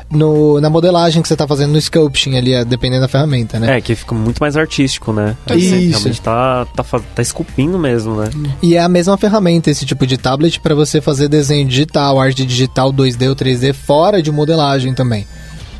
[0.09, 3.77] no, na modelagem que você tá fazendo no sculpting ali, é, dependendo da ferramenta, né?
[3.77, 5.35] É, que fica muito mais artístico, né?
[5.55, 5.69] Isso.
[5.69, 8.29] Você realmente tá, tá, tá esculpindo mesmo, né?
[8.61, 12.45] E é a mesma ferramenta, esse tipo de tablet, para você fazer desenho digital, arte
[12.45, 15.27] digital 2D ou 3D fora de modelagem também.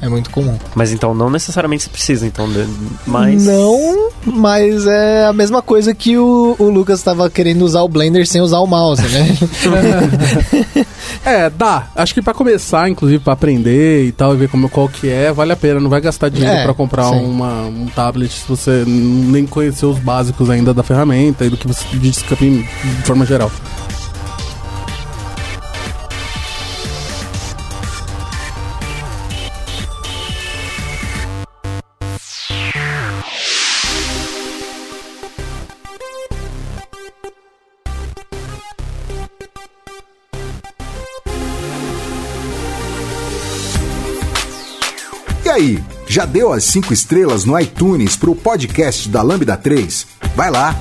[0.01, 0.57] É muito comum.
[0.75, 2.67] Mas então não necessariamente você precisa, então, de-
[3.05, 3.45] mas...
[3.45, 8.27] Não, mas é a mesma coisa que o, o Lucas estava querendo usar o Blender
[8.27, 9.35] sem usar o mouse, né?
[11.25, 11.87] É, dá.
[11.95, 15.31] Acho que pra começar, inclusive, pra aprender e tal, e ver como, qual que é,
[15.31, 15.79] vale a pena.
[15.79, 17.19] Não vai gastar dinheiro É, pra comprar sim.
[17.25, 21.67] uma, um tablet se você nem conheceu os básicos ainda da ferramenta e do que
[21.67, 23.51] você de escape de forma geral.
[46.17, 50.07] Já deu as 5 estrelas no iTunes pro podcast da Lambda 3?
[50.35, 50.75] Vai lá!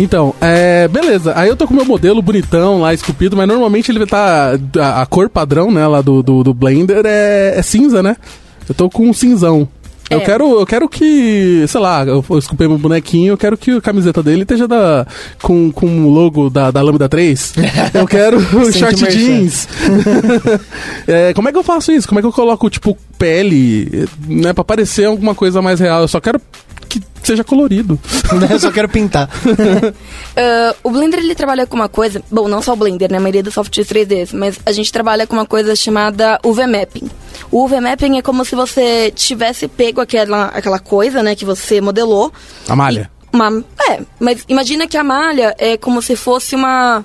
[0.00, 0.88] Então, é.
[0.88, 1.34] Beleza.
[1.36, 4.58] Aí eu tô com o meu modelo bonitão lá, esculpido, mas normalmente ele tá.
[4.80, 8.16] A, a cor padrão, né, lá do, do, do Blender é, é cinza, né?
[8.68, 9.68] Eu tô com um cinzão.
[10.10, 10.24] Eu É.
[10.24, 13.80] quero, eu quero que, sei lá, eu, eu esculpei meu bonequinho, eu quero que a
[13.80, 15.06] camiseta dele esteja da,
[15.42, 17.54] com, com o logo da, da Lambda 3.
[17.94, 18.40] Eu quero
[18.72, 19.68] short jeans.
[21.06, 22.06] É, como é que eu faço isso?
[22.06, 26.02] Como é que eu coloco, tipo, pele, né, pra parecer alguma coisa mais real?
[26.02, 26.40] Eu só quero
[27.20, 27.98] que seja colorido.
[28.50, 29.28] Eu só quero pintar.
[30.40, 33.20] Ah, o Blender ele trabalha com uma coisa, bom, não só o Blender, né, a
[33.20, 37.10] maioria dos softwares 3D, mas a gente trabalha com uma coisa chamada UV Mapping.
[37.50, 41.80] O UV Mapping é como se você tivesse pego aquela, aquela coisa, né, que você
[41.80, 42.32] modelou.
[42.68, 43.10] A malha.
[43.32, 47.04] Uma, é, mas imagina que a malha é como se fosse uma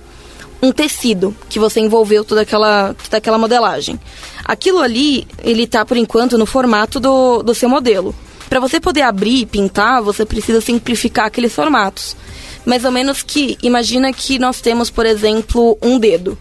[0.63, 3.99] um tecido que você envolveu toda aquela, toda aquela modelagem.
[4.45, 8.15] Aquilo ali, ele tá por enquanto no formato do, do seu modelo.
[8.53, 12.15] Para você poder abrir e pintar, você precisa simplificar aqueles formatos.
[12.63, 16.37] Mais ou menos que, imagina que nós temos, por exemplo, um dedo.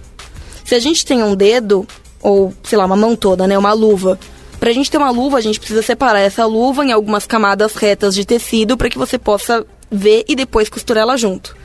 [0.63, 1.87] Se a gente tem um dedo,
[2.21, 4.19] ou sei lá, uma mão toda, né, uma luva.
[4.61, 8.15] Pra gente ter uma luva, a gente precisa separar essa luva em algumas camadas retas
[8.15, 11.57] de tecido para que você possa ver e depois costurar ela junto.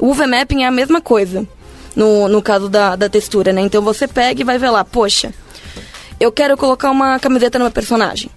[0.00, 1.46] O UV Mapping é a mesma coisa,
[1.94, 3.60] no, no caso da, da textura, né?
[3.60, 5.32] Então você pega e vai ver lá, poxa,
[6.18, 8.28] eu quero colocar uma camiseta no meu personagem.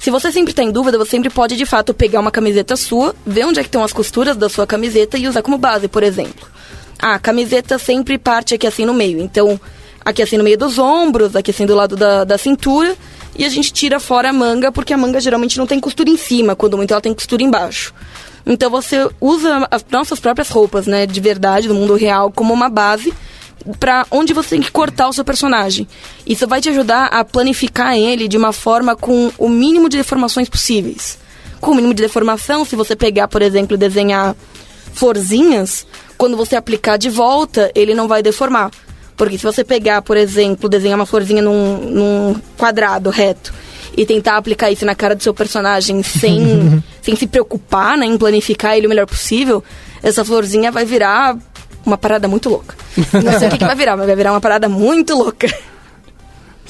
[0.00, 3.14] Se você sempre está em dúvida, você sempre pode de fato pegar uma camiseta sua,
[3.26, 6.02] ver onde é que estão as costuras da sua camiseta e usar como base, por
[6.02, 6.48] exemplo.
[6.98, 9.20] Ah, a camiseta sempre parte aqui assim no meio.
[9.20, 9.60] Então,
[10.02, 12.96] aqui assim no meio dos ombros, aqui assim do lado da, da cintura.
[13.36, 16.16] E a gente tira fora a manga, porque a manga geralmente não tem costura em
[16.16, 17.92] cima, quando muito ela tem costura embaixo.
[18.46, 22.70] Então você usa as nossas próprias roupas, né, de verdade, do mundo real, como uma
[22.70, 23.12] base
[23.78, 25.86] para onde você tem que cortar o seu personagem.
[26.26, 30.48] Isso vai te ajudar a planificar ele de uma forma com o mínimo de deformações
[30.48, 31.18] possíveis.
[31.60, 34.34] Com o mínimo de deformação, se você pegar, por exemplo, desenhar
[34.94, 38.70] florzinhas, quando você aplicar de volta, ele não vai deformar.
[39.16, 43.52] Porque se você pegar, por exemplo, desenhar uma florzinha num, num quadrado reto
[43.96, 48.16] e tentar aplicar isso na cara do seu personagem sem, sem se preocupar né, em
[48.16, 49.62] planificar ele o melhor possível,
[50.02, 51.36] essa florzinha vai virar
[51.84, 52.74] uma parada muito louca.
[52.96, 55.48] Não sei o que, que vai virar, mas vai virar uma parada muito louca.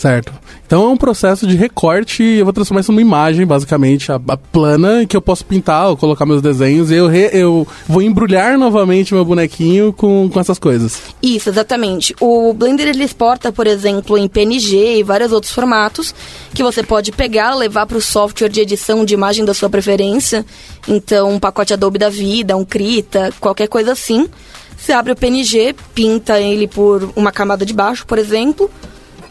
[0.00, 0.32] Certo.
[0.66, 4.18] Então é um processo de recorte e eu vou transformar isso numa imagem, basicamente, a,
[4.28, 8.00] a plana, que eu posso pintar ou colocar meus desenhos e eu, re, eu vou
[8.00, 11.02] embrulhar novamente meu bonequinho com, com essas coisas.
[11.22, 12.14] Isso, exatamente.
[12.18, 16.14] O Blender ele exporta, por exemplo, em PNG e vários outros formatos
[16.54, 20.46] que você pode pegar, levar para o software de edição de imagem da sua preferência.
[20.88, 24.30] Então, um pacote Adobe da vida, um Krita, qualquer coisa assim.
[24.80, 28.70] Você abre o PNG, pinta ele por uma camada de baixo, por exemplo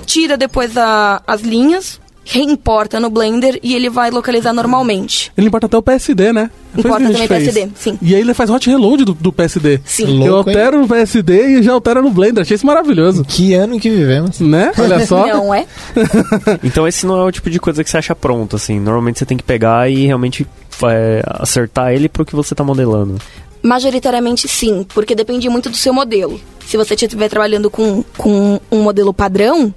[0.10, 5.32] tira depois a, as linhas, reimporta no Blender e ele vai localizar normalmente.
[5.38, 6.50] Ele importa até o PSD, né?
[6.76, 7.98] Importa também o PSD, sim.
[8.02, 9.80] E aí ele faz hot reload do, do PSD.
[9.86, 10.26] Sim.
[10.26, 10.56] eu Louco, hein?
[10.56, 12.42] altero no PSD e já altera no Blender.
[12.42, 13.24] Achei isso maravilhoso.
[13.24, 14.40] Que ano que vivemos.
[14.40, 14.72] Né?
[14.80, 15.28] Olha só.
[15.28, 15.68] Não é?
[16.64, 18.80] Então esse não é o tipo de coisa que você acha pronto, assim.
[18.80, 20.48] Normalmente você tem que pegar e realmente
[20.86, 23.18] é, acertar ele pro que você tá modelando.
[23.62, 26.40] Majoritariamente sim, porque depende muito do seu modelo.
[26.66, 29.74] Se você estiver trabalhando com, com um modelo padrão,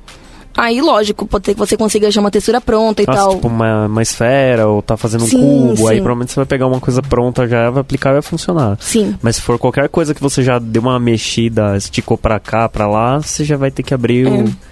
[0.57, 3.35] aí lógico, pode ser que você consiga já uma textura pronta e Ah, tal.
[3.37, 6.03] tipo uma, uma esfera ou tá fazendo um Sim, cubo, aí sim.
[6.03, 8.77] provavelmente você vai pegar uma coisa pronta já, vai aplicar e vai funcionar.
[8.81, 9.16] Sim.
[9.23, 12.87] Mas se for qualquer coisa que você já deu uma mexida, esticou pra cá, pra
[12.87, 14.71] lá, você já vai ter que abrir o- É.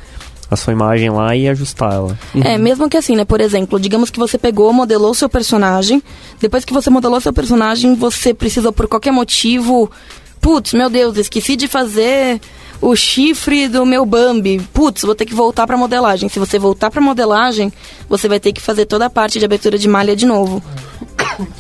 [0.51, 2.19] a sua imagem lá e ajustar ela.
[2.45, 3.25] É, mesmo que assim, né?
[3.25, 6.03] Por exemplo, digamos que você pegou, modelou seu personagem.
[6.41, 9.91] Depois que você modelou seu personagem, você precisa, por qualquer motivo.
[10.41, 12.41] Putz, meu Deus, esqueci de fazer
[12.81, 14.61] o chifre do meu Bambi.
[14.73, 16.29] Putz, vou ter que voltar pra modelagem.
[16.29, 17.73] Se você voltar pra modelagem,
[18.09, 20.63] você vai ter que fazer toda a parte de abertura de malha de novo.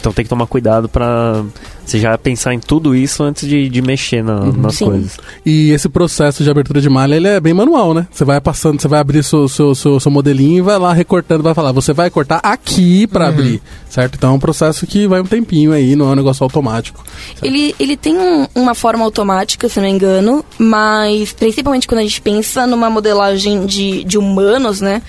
[0.00, 1.42] Então tem que tomar cuidado pra
[1.84, 4.84] você já pensar em tudo isso antes de, de mexer na- nas Sim.
[4.86, 5.18] coisas.
[5.44, 8.06] E esse processo de abertura de malha, ele é bem manual, né?
[8.12, 11.42] Você vai passando, você vai abrir seu, seu, seu, seu modelinho e vai lá recortando,
[11.42, 14.14] vai falar, você vai cortar aqui pra abrir, certo?
[14.16, 17.02] Então é um processo que vai um tempinho aí, não é um negócio automático.
[17.42, 22.02] Ele, ele tem um- uma forma automática, se não me engano, mas principalmente quando a
[22.04, 25.02] gente pensa numa modelagem de, de humanos, né?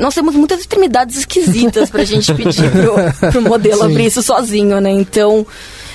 [0.00, 2.94] Nós temos muitas extremidades esquisitas pra gente pedir pro,
[3.32, 3.84] pro modelo Sim.
[3.84, 4.90] abrir isso sozinho, né?
[4.90, 5.46] Então,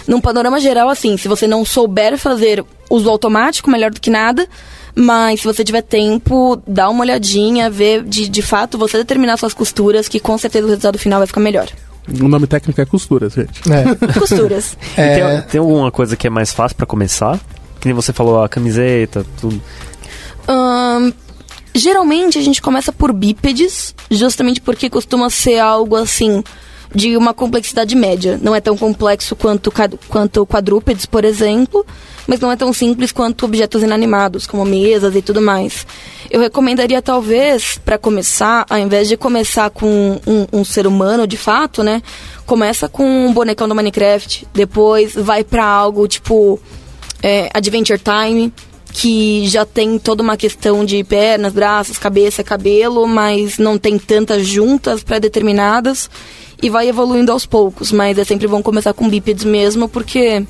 [0.08, 4.48] num panorama geral, assim, se você não souber fazer uso automático, melhor do que nada.
[4.94, 9.54] Mas se você tiver tempo, dá uma olhadinha, vê de, de fato você determinar suas
[9.54, 11.70] costuras, que com certeza o resultado final vai ficar melhor.
[12.08, 13.62] O nome técnico é costura, gente.
[13.72, 13.96] É.
[14.20, 14.76] Costuras.
[14.98, 15.16] É.
[15.16, 17.40] tem, tem alguma coisa que é mais fácil pra começar?
[17.80, 19.62] Que nem você falou, a camiseta, tudo.
[20.48, 21.12] Ahn,
[21.74, 26.44] geralmente a gente começa por bípedes, justamente porque costuma ser algo assim
[26.94, 28.40] de uma complexidade média.
[28.42, 29.72] Não é tão complexo quanto,
[30.08, 31.86] quanto quadrúpedes, por exemplo,
[32.28, 35.86] mas não é tão simples quanto objetos inanimados, como mesas e tudo mais.
[36.30, 41.38] Eu recomendaria, talvez, para começar, ao invés de começar com um, um ser humano de
[41.38, 42.02] fato, né?
[42.46, 46.60] Começa com um bonecão do Minecraft, depois vai para algo tipo
[47.24, 48.52] é, Adventure Time,
[48.92, 54.46] que já tem toda uma questão de pernas, braços, cabeça, cabelo, mas não tem tantas
[54.46, 56.10] juntas pré-determinadas
[56.62, 60.46] e vai evoluindo aos poucos, mas é sempre bom começar com bípedes mesmo, porque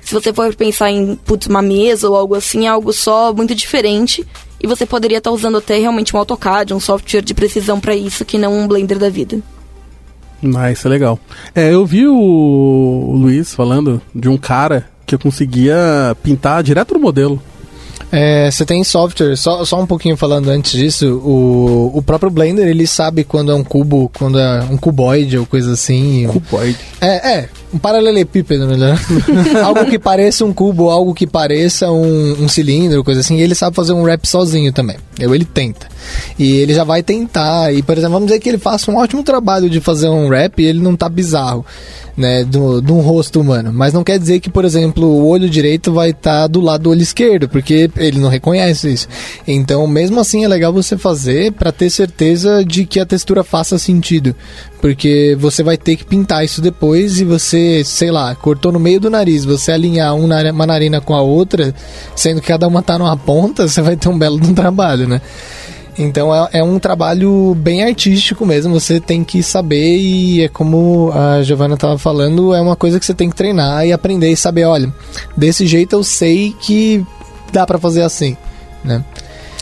[0.00, 3.54] se você for pensar em putz, uma mesa ou algo assim, é algo só muito
[3.54, 4.26] diferente
[4.60, 8.24] e você poderia estar usando até realmente um AutoCAD, um software de precisão para isso,
[8.24, 9.40] que não um Blender da vida.
[10.56, 11.18] Ah, isso é legal.
[11.54, 17.00] É, eu vi o Luiz falando de um cara que eu conseguia pintar direto no
[17.00, 17.42] modelo.
[18.10, 22.66] É, você tem software, só, só um pouquinho falando antes disso, o, o próprio Blender
[22.66, 26.26] ele sabe quando é um cubo, quando é um cuboide ou coisa assim.
[26.26, 26.78] Cuboide.
[27.00, 28.98] É, é, um paralelepípedo, né?
[29.62, 33.36] algo que pareça um cubo, algo que pareça um, um cilindro, coisa assim.
[33.36, 34.96] E ele sabe fazer um wrap sozinho também.
[35.22, 35.86] Ou ele tenta.
[36.38, 37.72] E ele já vai tentar.
[37.72, 40.58] E, por exemplo, vamos dizer que ele faça um ótimo trabalho de fazer um wrap
[40.58, 41.64] e ele não tá bizarro,
[42.16, 42.44] né?
[42.44, 43.72] Do, de um rosto humano.
[43.72, 46.90] Mas não quer dizer que, por exemplo, o olho direito vai estar do lado do
[46.90, 49.08] olho esquerdo, porque ele não reconhece isso.
[49.46, 53.78] Então, mesmo assim, é legal você fazer para ter certeza de que a textura faça
[53.78, 54.34] sentido.
[54.80, 59.00] Porque você vai ter que pintar isso depois e você, sei lá, cortou no meio
[59.00, 61.74] do nariz, você alinhar um uma narina com a outra,
[62.14, 65.20] sendo que cada uma tá numa ponta, você vai ter um belo um trabalho, né?
[65.98, 71.10] Então é, é um trabalho bem artístico mesmo, você tem que saber e é como
[71.12, 74.36] a Giovanna estava falando, é uma coisa que você tem que treinar e aprender e
[74.36, 74.94] saber, olha,
[75.36, 77.04] desse jeito eu sei que
[77.52, 78.36] dá pra fazer assim,
[78.84, 79.04] né?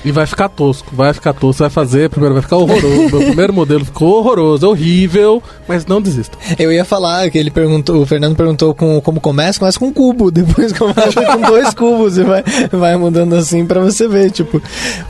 [0.05, 3.11] E vai ficar tosco, vai ficar tosco, vai fazer, primeiro vai ficar horroroso.
[3.11, 6.39] Meu primeiro modelo ficou horroroso, horrível, mas não desista.
[6.59, 9.93] Eu ia falar que ele perguntou, o Fernando perguntou com, como começa, começa com um
[9.93, 14.63] cubo, depois começa com dois cubos e vai, vai mudando assim pra você ver, tipo,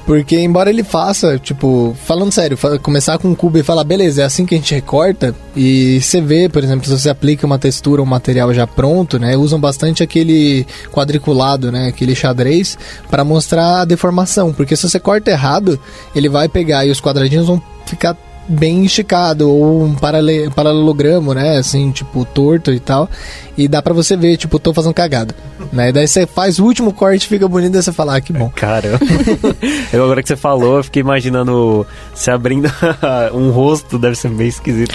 [0.07, 4.25] porque embora ele faça, tipo, falando sério, começar com um cubo e falar, beleza, é
[4.25, 8.03] assim que a gente recorta, e você vê, por exemplo, se você aplica uma textura,
[8.03, 12.79] um material já pronto, né, usam bastante aquele quadriculado, né, aquele xadrez,
[13.11, 15.79] pra mostrar a deformação, porque se se você corta errado,
[16.14, 18.16] ele vai pegar e os quadradinhos vão ficar
[18.48, 23.09] bem esticado ou um parale paralelogramo, né, assim, tipo torto e tal.
[23.57, 25.34] E dá pra você ver, tipo, tô fazendo cagada,
[25.72, 25.88] né?
[25.88, 28.51] E daí você faz o último corte, fica bonito, e você fala, ah, que bom.
[28.55, 29.01] Cara,
[29.90, 32.70] eu agora que você falou, eu fiquei imaginando se abrindo
[33.32, 34.94] um rosto, deve ser meio esquisito.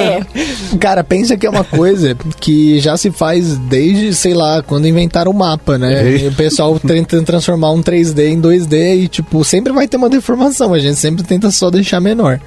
[0.00, 0.76] É.
[0.78, 5.30] Cara, pensa que é uma coisa que já se faz desde, sei lá, quando inventaram
[5.30, 6.16] o mapa, né?
[6.16, 10.10] E o pessoal tenta transformar um 3D em 2D e, tipo, sempre vai ter uma
[10.10, 10.74] deformação.
[10.74, 12.40] A gente sempre tenta só deixar menor,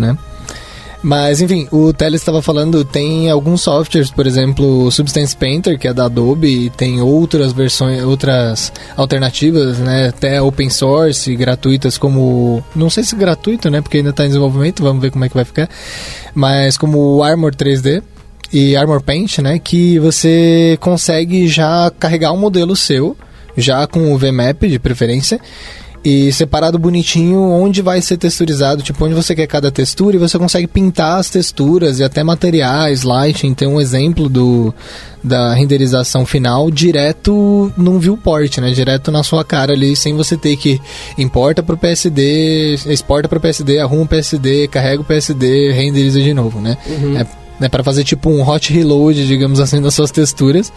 [0.00, 0.16] né?
[1.02, 5.88] Mas, enfim, o Teles estava falando, tem alguns softwares, por exemplo, o Substance Painter, que
[5.88, 10.08] é da Adobe, e tem outras versões, outras alternativas, né?
[10.08, 12.62] Até open source, gratuitas, como.
[12.76, 13.80] Não sei se gratuito, né?
[13.80, 15.70] Porque ainda está em desenvolvimento, vamos ver como é que vai ficar.
[16.34, 18.02] Mas como o Armor 3D
[18.52, 19.58] e Armor Paint, né?
[19.58, 23.16] Que você consegue já carregar um modelo seu,
[23.56, 25.40] já com o VMAP de preferência
[26.04, 30.38] e separado bonitinho onde vai ser texturizado, tipo onde você quer cada textura e você
[30.38, 34.72] consegue pintar as texturas e até materiais, lighting, tem um exemplo do
[35.22, 38.70] da renderização final direto num viewport, né?
[38.70, 40.80] Direto na sua cara ali, sem você ter que
[41.18, 46.58] importa pro PSD, exporta pro PSD, arruma o PSD, carrega o PSD, renderiza de novo,
[46.58, 46.78] né?
[47.18, 50.72] É né, para fazer tipo um hot reload, digamos assim, das suas texturas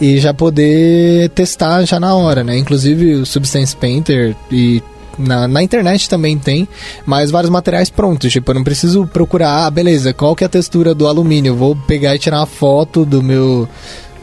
[0.00, 2.56] e já poder testar já na hora, né?
[2.56, 4.82] Inclusive o Substance Painter e
[5.18, 6.66] na, na internet também tem,
[7.04, 8.32] mas vários materiais prontos.
[8.32, 11.54] Tipo, eu não preciso procurar, ah, beleza, qual que é a textura do alumínio?
[11.54, 13.68] Vou pegar e tirar uma foto do meu,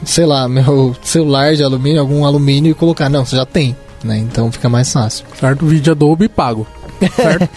[0.04, 3.08] sei lá, meu celular de alumínio, algum alumínio e colocar.
[3.08, 4.18] Não, você já tem, né?
[4.18, 5.26] Então fica mais fácil.
[5.40, 5.66] Certo?
[5.66, 6.66] Vídeo Adobe pago.
[7.16, 7.50] Certo?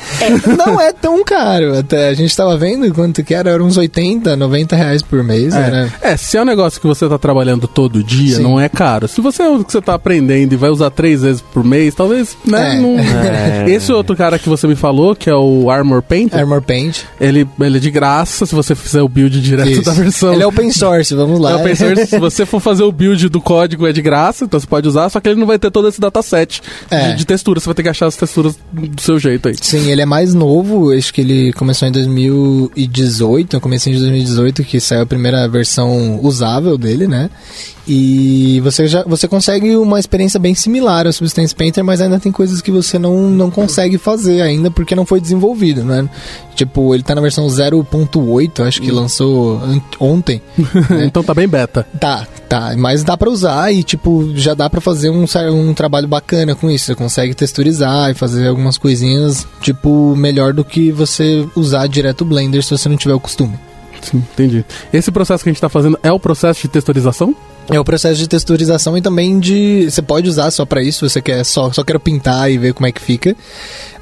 [0.56, 1.78] Não é tão caro.
[1.78, 5.54] Até a gente tava vendo quanto que era, era uns 80, 90 reais por mês.
[5.54, 5.92] Era...
[6.00, 8.42] É, se é um negócio que você tá trabalhando todo dia, Sim.
[8.42, 9.08] não é caro.
[9.08, 11.94] Se você é o que você tá aprendendo e vai usar três vezes por mês,
[11.94, 12.76] talvez, né?
[12.76, 12.80] É.
[12.80, 13.64] não- É.
[13.70, 16.98] Esse outro cara que você me falou, que é o Armor Paint, Armor Paint.
[17.20, 19.82] ele, ele é de graça se você fizer o build direto Isso.
[19.82, 20.32] da versão.
[20.32, 21.52] Ele é open source, vamos lá.
[21.52, 24.66] Eu pensei, se você for fazer o build do código é de graça, então você
[24.66, 27.10] pode usar, só que ele não vai ter todo esse dataset É.
[27.10, 27.60] de, de textura.
[27.60, 29.54] Você vai ter que achar as texturas do seu jeito aí.
[29.60, 34.80] Sim, ele é mais novo, acho que ele começou em 2018, comecinho de 2018, que
[34.80, 37.30] saiu a primeira versão usável dele, né?
[37.86, 42.30] E você já você consegue uma experiência bem similar ao Substance Painter, mas ainda tem
[42.30, 46.08] coisas que você não, não consegue fazer ainda porque não foi desenvolvido, né?
[46.54, 50.40] Tipo, ele tá na versão 0.8, acho que lançou an- ontem.
[51.04, 51.86] então tá bem beta.
[51.98, 56.06] Tá, tá, mas dá pra usar e, tipo, já dá pra fazer um, um trabalho
[56.06, 56.86] bacana com isso.
[56.86, 62.24] Você consegue texturizar e fazer algumas coisinhas, tipo, melhor do que você usar direto o
[62.24, 63.58] Blender se você não tiver o costume.
[64.02, 64.64] Sim, entendi.
[64.92, 67.34] Esse processo que a gente tá fazendo é o processo de texturização?
[67.70, 69.88] É o processo de texturização e também de.
[69.88, 72.86] Você pode usar só pra isso, você quer só, só quero pintar e ver como
[72.86, 73.36] é que fica.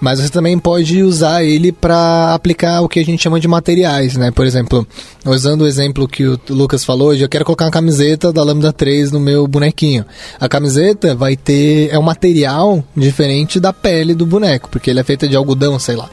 [0.00, 4.16] Mas você também pode usar ele pra aplicar o que a gente chama de materiais,
[4.16, 4.30] né?
[4.30, 4.86] Por exemplo,
[5.26, 9.12] usando o exemplo que o Lucas falou, eu quero colocar uma camiseta da Lambda 3
[9.12, 10.06] no meu bonequinho.
[10.40, 11.90] A camiseta vai ter.
[11.92, 15.96] É um material diferente da pele do boneco, porque ele é feito de algodão, sei
[15.96, 16.08] lá.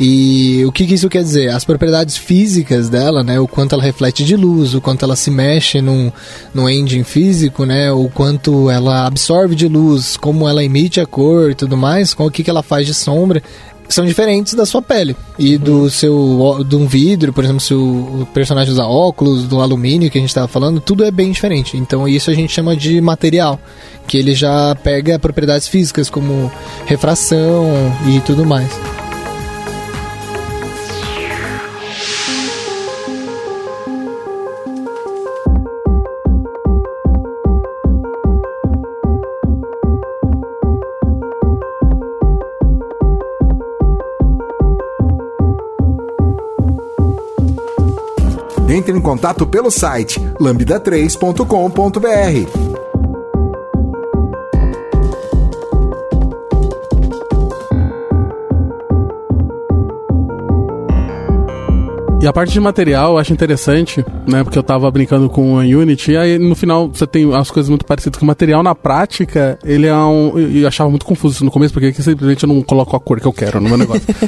[0.00, 1.50] E o que, que isso quer dizer?
[1.50, 3.38] As propriedades físicas dela, né?
[3.38, 6.10] O quanto ela reflete de luz, o quanto ela se mexe num,
[6.54, 7.90] num engine físico, né?
[7.92, 12.26] O quanto ela absorve de luz, como ela emite a cor e tudo mais, com
[12.26, 13.42] o que, que ela faz de sombra.
[13.88, 17.72] São diferentes da sua pele e do seu ó- de um vidro, por exemplo, se
[17.72, 21.32] o, o personagem usa óculos, do alumínio que a gente estava falando, tudo é bem
[21.32, 21.74] diferente.
[21.78, 23.58] Então isso a gente chama de material,
[24.06, 26.52] que ele já pega propriedades físicas como
[26.84, 27.64] refração
[28.14, 28.68] e tudo mais.
[48.88, 52.78] Entre em contato pelo site lambda3.com.br.
[62.20, 64.42] E a parte de material eu acho interessante, né?
[64.42, 67.68] Porque eu tava brincando com a Unity, e aí no final você tem as coisas
[67.68, 68.62] muito parecidas com o material.
[68.62, 70.38] Na prática, ele é um.
[70.38, 73.00] E eu achava muito confuso isso no começo, porque aqui simplesmente eu não coloco a
[73.00, 74.08] cor que eu quero no meu negócio.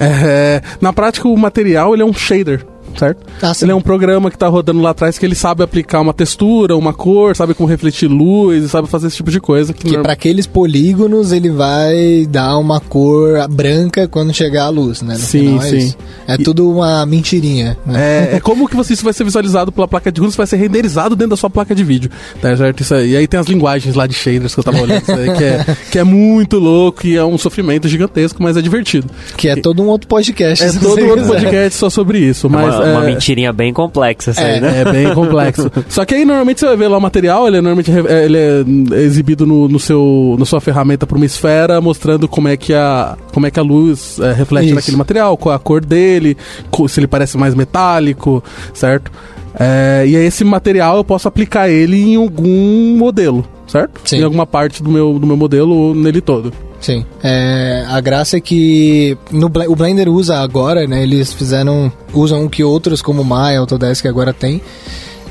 [0.00, 2.64] É, na prática, o material ele é um shader.
[2.98, 3.26] Certo?
[3.40, 3.64] Ah, sim.
[3.64, 6.76] ele é um programa que tá rodando lá atrás que ele sabe aplicar uma textura,
[6.76, 9.72] uma cor, sabe como refletir luz, sabe fazer esse tipo de coisa.
[9.72, 14.68] Que, Que não- para aqueles polígonos ele vai dar uma cor branca quando chegar a
[14.68, 15.14] luz, né?
[15.14, 15.76] No Sim, final é sim.
[15.78, 15.96] isso.
[16.26, 17.76] É E- tudo uma mentirinha.
[17.86, 18.30] Né?
[18.32, 20.56] É, é como que você, isso vai ser visualizado pela placa de luz, vai ser
[20.56, 22.10] renderizado dentro da sua placa de vídeo.
[22.40, 22.80] Tá certo?
[22.82, 23.10] Isso aí.
[23.12, 25.44] E aí tem as linguagens lá de shaders que eu tava olhando, isso aí, que,
[25.44, 29.08] é, que é muito louco e é um sofrimento gigantesco, mas é divertido.
[29.36, 30.64] Que é todo um outro podcast.
[30.64, 32.46] É todo você outro podcast só sobre isso.
[32.46, 34.80] É Mas é, uma mentirinha bem complexa essa aí, né?
[34.80, 35.70] É bem complexo.
[35.88, 38.38] Só que aí normalmente você vai ver lá o material, ele é normalmente é, ele
[38.38, 42.74] é exibido no, no seu, na sua ferramenta para uma esfera, mostrando como é que
[42.74, 44.74] a, como é que a luz é, reflete Isso.
[44.74, 46.36] naquele material, qual a cor dele,
[46.88, 48.42] se ele parece mais metálico,
[48.74, 49.10] certo?
[49.58, 54.00] É, e aí esse material eu posso aplicar ele em algum modelo, certo?
[54.04, 54.18] Sim.
[54.18, 56.52] Em alguma parte do meu, do meu modelo ou nele todo.
[56.80, 57.04] Sim.
[57.22, 61.02] É, a graça é que no, o Blender usa agora, né?
[61.02, 61.92] Eles fizeram.
[62.12, 64.60] usam o que outros como Maya, Autodesk agora tem.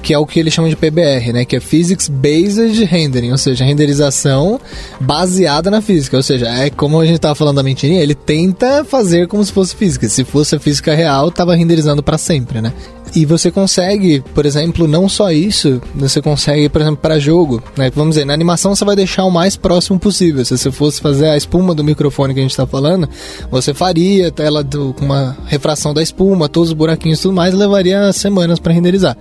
[0.01, 1.43] Que é o que eles chamam de PBR, né?
[1.43, 4.59] Que é Physics Based Rendering, ou seja, renderização
[4.99, 6.15] baseada na física.
[6.15, 9.51] Ou seja, é como a gente tava falando da mentirinha, ele tenta fazer como se
[9.51, 10.07] fosse física.
[10.07, 12.71] Se fosse a física real, tava renderizando para sempre, né?
[13.15, 17.91] E você consegue, por exemplo, não só isso, você consegue, por exemplo, para jogo, né?
[17.95, 20.43] Vamos dizer, na animação você vai deixar o mais próximo possível.
[20.45, 23.09] Se você fosse fazer a espuma do microfone que a gente tá falando,
[23.49, 27.53] você faria ela do- com uma refração da espuma, todos os buraquinhos e tudo mais,
[27.53, 29.17] levaria semanas para renderizar.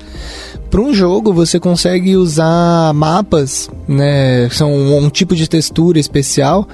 [0.71, 4.49] Para um jogo, você consegue usar mapas, né?
[4.51, 6.67] São um, tipo de textura especial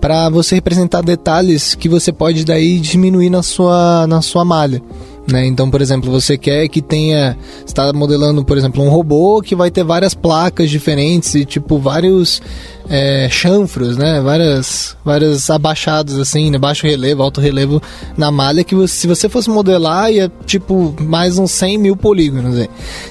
[0.00, 4.80] para você representar detalhes que você pode daí diminuir na sua, na sua malha.
[5.28, 5.46] Né?
[5.46, 7.36] Então, por exemplo, você quer que tenha.
[7.64, 12.42] Está modelando, por exemplo, um robô que vai ter várias placas diferentes e, tipo, vários
[12.88, 14.20] é, chanfros, né?
[14.20, 16.58] Várias, várias abaixados, assim, né?
[16.58, 17.80] Baixo relevo, alto relevo
[18.16, 18.64] na malha.
[18.64, 22.56] Que você, se você fosse modelar, ia, tipo, mais uns 100 mil polígonos.
[22.56, 22.68] Aí.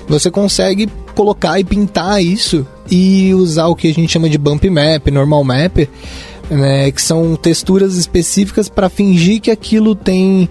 [0.08, 4.70] Você consegue colocar e pintar isso e usar o que a gente chama de bump
[4.70, 5.88] map, normal map
[6.50, 10.50] né, que são texturas específicas para fingir que aquilo tem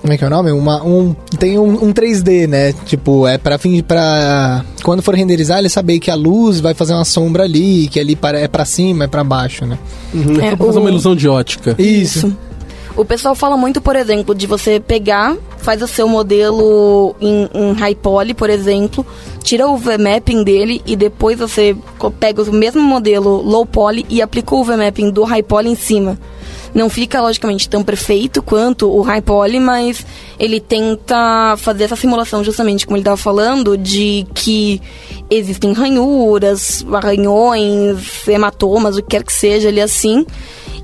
[0.00, 0.50] como é que é o nome?
[0.52, 2.72] Uma, um, tem um, um 3D, né?
[2.84, 4.64] Tipo, é pra fingir pra.
[4.82, 8.14] Quando for renderizar, ele saber que a luz vai fazer uma sombra ali, que ali
[8.16, 9.78] para- é pra cima, é pra baixo, né?
[10.14, 11.74] Uhum, É, é, fazer o- uma ilusão de ótica.
[11.78, 12.34] Isso.
[12.96, 17.72] O pessoal fala muito, por exemplo, de você pegar, faz o seu modelo em, em
[17.74, 19.06] high poly, por exemplo,
[19.40, 21.76] tira o VMapping dele e depois você
[22.18, 26.18] pega o mesmo modelo low poly e aplica o VMapping do high poly em cima.
[26.74, 30.04] Não fica, logicamente, tão perfeito quanto o high poly, mas
[30.38, 34.80] ele tenta fazer essa simulação justamente, como ele estava falando, de que
[35.30, 40.24] existem ranhuras, arranhões, hematomas, o que quer que seja ali assim.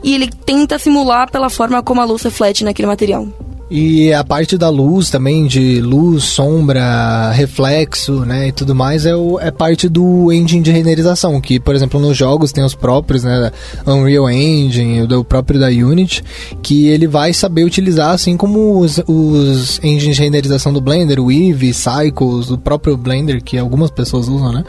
[0.02, 3.26] E ele tenta simular pela forma como a luz reflete naquele material.
[3.70, 9.16] E a parte da luz também, de luz, sombra, reflexo, né, e tudo mais, é,
[9.16, 13.24] o, é parte do engine de renderização, que, por exemplo, nos jogos tem os próprios,
[13.24, 13.50] né,
[13.86, 16.22] Unreal Engine, o próprio da Unity,
[16.62, 21.32] que ele vai saber utilizar, assim como os, os engines de renderização do Blender, o
[21.32, 24.64] Eevee, Cycles, o próprio Blender, que algumas pessoas usam, né,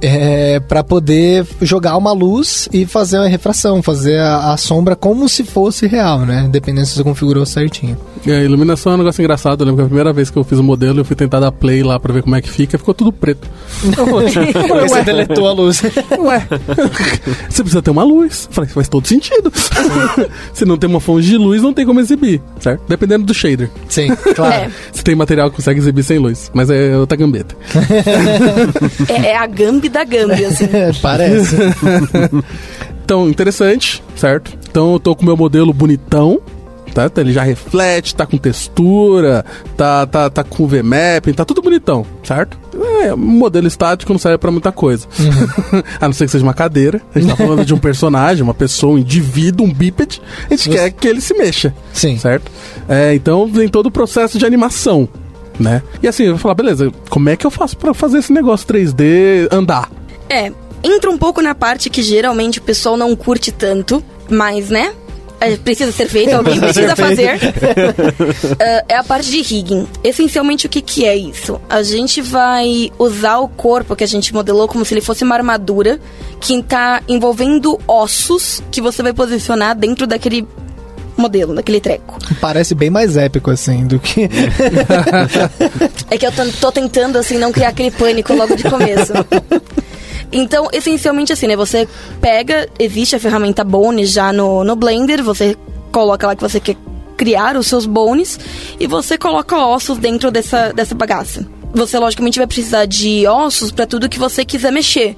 [0.00, 5.28] é, para poder jogar uma luz e fazer a refração, fazer a, a sombra como
[5.28, 7.96] se fosse real, né, dependendo se você configurou certinho.
[8.24, 9.62] E a iluminação é um negócio engraçado.
[9.62, 11.50] Eu lembro que a primeira vez que eu fiz o modelo, eu fui tentar dar
[11.50, 13.48] play lá pra ver como é que fica, ficou tudo preto.
[13.80, 15.82] Porque você deletou a luz.
[16.18, 16.46] Ué,
[17.48, 18.48] você precisa ter uma luz.
[18.50, 19.50] Falei, faz todo sentido.
[20.52, 22.82] Se não tem uma fonte de luz, não tem como exibir, certo?
[22.88, 23.70] Dependendo do shader.
[23.88, 24.54] Sim, claro.
[24.54, 26.50] É, Se tem material que consegue exibir sem luz.
[26.52, 27.56] Mas é outra gambeta.
[29.08, 30.68] é, é a Gambi da Gambi, assim.
[31.02, 31.56] Parece.
[33.04, 34.56] Então, interessante, certo?
[34.70, 36.40] Então eu tô com o meu modelo bonitão.
[36.94, 37.10] Tá?
[37.18, 39.44] Ele já reflete, tá com textura,
[39.76, 42.58] tá, tá, tá com VMAP, tá tudo bonitão, certo?
[43.04, 45.06] É, um modelo estático não serve pra muita coisa.
[46.00, 47.00] a não ser que seja uma cadeira.
[47.14, 50.20] A gente tá falando de um personagem, uma pessoa, um indivíduo, um bípede.
[50.46, 52.16] A gente Você- quer que ele se mexa, Sim.
[52.18, 52.50] certo?
[52.88, 55.08] É, então vem todo o processo de animação,
[55.60, 55.82] né?
[56.02, 58.66] E assim, eu vou falar, beleza, como é que eu faço pra fazer esse negócio
[58.66, 59.90] 3D andar?
[60.28, 60.52] É,
[60.82, 64.92] entra um pouco na parte que geralmente o pessoal não curte tanto, mas, né?
[65.40, 67.40] é, Precisa ser feito, alguém precisa fazer.
[68.60, 69.86] Ah, é a parte de rigging.
[70.04, 71.60] Essencialmente, o que, que é isso?
[71.68, 75.34] A gente vai usar o corpo que a gente modelou como se ele fosse uma
[75.34, 75.98] armadura
[76.40, 80.46] que está envolvendo ossos que você vai posicionar dentro daquele
[81.20, 82.18] modelo, daquele treco.
[82.40, 84.28] Parece bem mais épico, assim, do que.
[86.10, 89.12] É que eu tô, tô tentando, assim, não criar aquele pânico logo de começo.
[90.32, 91.56] Então, essencialmente assim, né?
[91.56, 91.88] Você
[92.20, 95.56] pega, existe a ferramenta Bone já no, no Blender, você
[95.90, 96.76] coloca lá que você quer
[97.16, 98.38] criar os seus bones
[98.78, 101.46] e você coloca ossos dentro dessa, dessa bagaça.
[101.74, 105.16] Você logicamente vai precisar de ossos para tudo que você quiser mexer.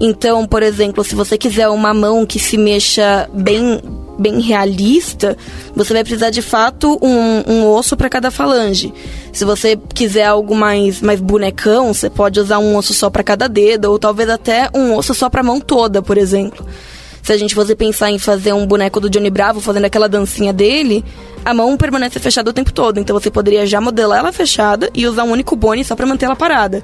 [0.00, 3.80] Então, por exemplo, se você quiser uma mão que se mexa bem
[4.20, 5.36] bem realista,
[5.74, 8.92] você vai precisar de fato um, um osso para cada falange.
[9.32, 13.48] Se você quiser algo mais, mais bonecão, você pode usar um osso só para cada
[13.48, 16.66] dedo, ou talvez até um osso só para a mão toda, por exemplo.
[17.22, 20.52] Se a gente fosse pensar em fazer um boneco do Johnny Bravo fazendo aquela dancinha
[20.52, 21.04] dele,
[21.44, 22.98] a mão permanece fechada o tempo todo.
[22.98, 26.26] Então você poderia já modelar ela fechada e usar um único bone só para manter
[26.26, 26.82] ela parada.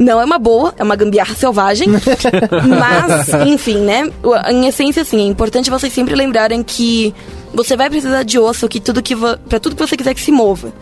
[0.00, 1.88] Não é uma boa, é uma gambiarra selvagem.
[2.66, 4.10] mas, enfim, né?
[4.48, 7.14] Em essência, assim, é importante vocês sempre lembrarem que
[7.52, 10.32] você vai precisar de osso que tudo que para tudo que você quiser que se
[10.32, 10.72] mova.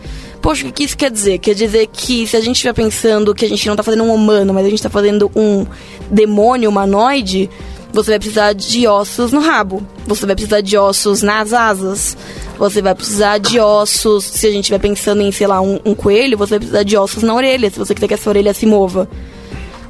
[0.41, 1.37] Poxa, o que isso quer dizer?
[1.39, 4.13] Quer dizer que se a gente estiver pensando que a gente não está fazendo um
[4.13, 5.65] humano, mas a gente está fazendo um
[6.09, 7.49] demônio humanoide,
[7.91, 9.85] você vai precisar de ossos no rabo.
[10.05, 12.15] Você vai precisar de ossos nas asas.
[12.57, 14.25] Você vai precisar de ossos.
[14.25, 16.97] Se a gente estiver pensando em, sei lá, um, um coelho, você vai precisar de
[16.97, 19.09] ossos na orelha, se você quiser que essa orelha se mova.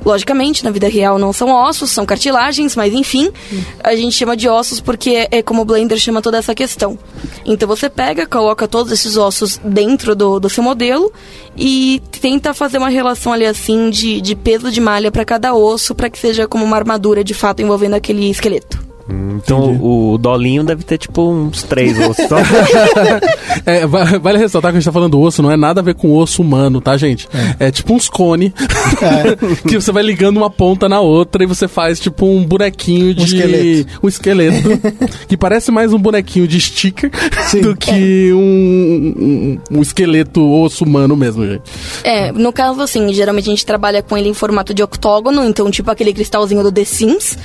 [0.05, 3.31] Logicamente, na vida real não são ossos, são cartilagens, mas enfim,
[3.83, 6.97] a gente chama de ossos porque é como o Blender chama toda essa questão.
[7.45, 11.11] Então você pega, coloca todos esses ossos dentro do, do seu modelo
[11.57, 15.93] e tenta fazer uma relação ali assim de, de peso de malha para cada osso
[15.93, 18.88] para que seja como uma armadura de fato envolvendo aquele esqueleto.
[19.09, 19.79] Então Entendi.
[19.81, 22.25] o Dolinho deve ter tipo uns três ossos.
[23.65, 26.15] é, vale ressaltar que a gente tá falando osso, não é nada a ver com
[26.15, 27.27] osso humano, tá, gente?
[27.59, 28.53] É, é tipo uns cone
[29.01, 29.35] é.
[29.67, 33.21] que você vai ligando uma ponta na outra e você faz tipo um bonequinho de.
[33.21, 33.99] Um esqueleto.
[34.03, 34.69] Um esqueleto
[35.27, 37.11] que parece mais um bonequinho de sticker
[37.47, 37.61] Sim.
[37.61, 41.63] do que um, um, um, esqueleto osso humano mesmo, gente.
[42.03, 45.71] É, no caso, assim, geralmente a gente trabalha com ele em formato de octógono, então
[45.71, 47.37] tipo aquele cristalzinho do The Sims,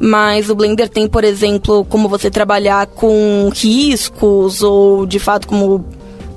[0.00, 5.84] mas o Blender tem por exemplo, como você trabalhar com riscos ou, de fato, como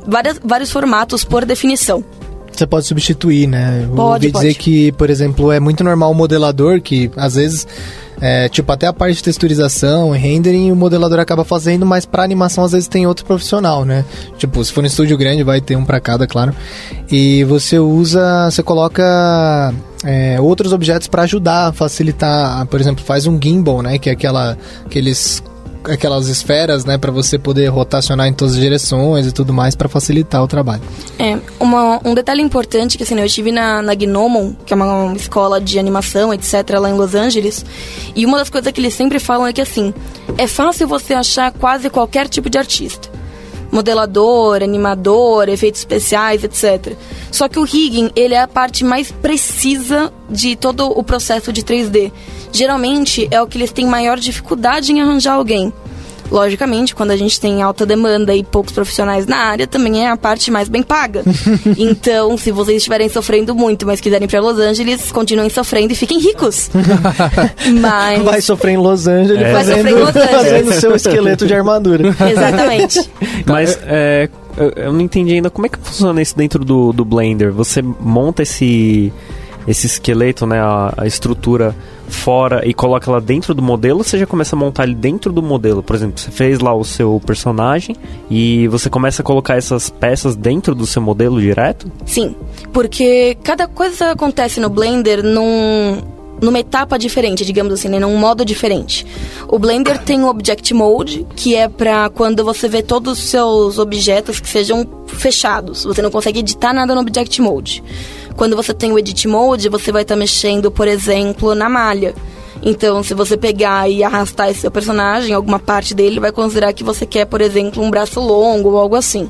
[0.06, 2.04] várias, vários formatos por definição.
[2.52, 3.88] Você pode substituir, né?
[3.96, 4.48] Pode, ouvi pode.
[4.48, 7.66] dizer que, por exemplo, é muito normal o modelador que, às vezes,
[8.22, 12.24] é, tipo, até a parte de texturização e rendering o modelador acaba fazendo, mas para
[12.24, 14.06] animação às vezes tem outro profissional, né?
[14.38, 16.54] Tipo, se for um estúdio grande vai ter um para cada, claro.
[17.12, 23.40] E você usa, você coloca é, outros objetos para ajudar, facilitar, por exemplo, faz um
[23.42, 23.98] gimbal, né?
[23.98, 25.44] Que é aquela, aqueles
[25.90, 29.88] aquelas esferas, né, para você poder rotacionar em todas as direções e tudo mais para
[29.88, 30.82] facilitar o trabalho.
[31.18, 35.14] É, uma, um detalhe importante que assim, eu estive na, na Gnomon, que é uma
[35.16, 37.66] escola de animação, etc, lá em Los Angeles,
[38.16, 39.94] e uma das coisas que eles sempre falam é que assim,
[40.38, 43.25] é fácil você achar quase qualquer tipo de artista
[43.76, 46.96] modelador, animador, efeitos especiais, etc.
[47.30, 51.62] Só que o rigging, ele é a parte mais precisa de todo o processo de
[51.62, 52.10] 3D.
[52.54, 55.74] Geralmente é o que eles têm maior dificuldade em arranjar alguém.
[56.32, 60.18] Logicamente, quando a gente tem alta demanda e poucos profissionais na área, também é a
[60.18, 61.24] parte mais bem paga.
[61.78, 65.96] então, se vocês estiverem sofrendo muito, mas quiserem ir para Los Angeles, continuem sofrendo e
[65.96, 66.70] fiquem ricos.
[67.82, 68.24] mas...
[68.24, 69.52] Vai sofrer em Los Angeles, é.
[69.52, 70.32] fazendo, Vai sofrer em Los Angeles.
[70.32, 72.16] fazendo seu esqueleto de armadura.
[72.32, 73.10] Exatamente.
[73.46, 74.30] mas é,
[74.76, 77.52] eu não entendi ainda como é que funciona isso dentro do, do Blender.
[77.52, 79.12] Você monta esse
[79.68, 81.76] esse esqueleto, né, a, a, estrutura
[82.08, 85.42] fora e coloca ela dentro do modelo, você já começa a montar ele dentro do
[85.42, 85.82] modelo.
[85.82, 87.96] Por exemplo, você fez lá o seu personagem
[88.30, 91.92] e você começa a colocar essas peças dentro do seu modelo direto?
[92.06, 92.36] Sim,
[92.72, 96.02] porque cada coisa acontece no Blender num,
[96.42, 98.00] numa etapa diferente, digamos assim, né?
[98.00, 99.06] num modo diferente.
[99.48, 103.80] O Blender tem o Object Mode, que é para quando você vê todos os seus
[103.80, 105.86] objetos que sejam fechados.
[105.86, 107.84] Você não consegue editar nada no Object Mode.
[108.36, 112.14] Quando você tem o Edit Mode, você vai estar tá mexendo, por exemplo, na malha.
[112.62, 116.84] Então, se você pegar e arrastar esse seu personagem, alguma parte dele vai considerar que
[116.84, 119.30] você quer, por exemplo, um braço longo ou algo assim.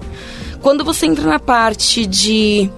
[0.61, 2.69] Quando você entra na parte de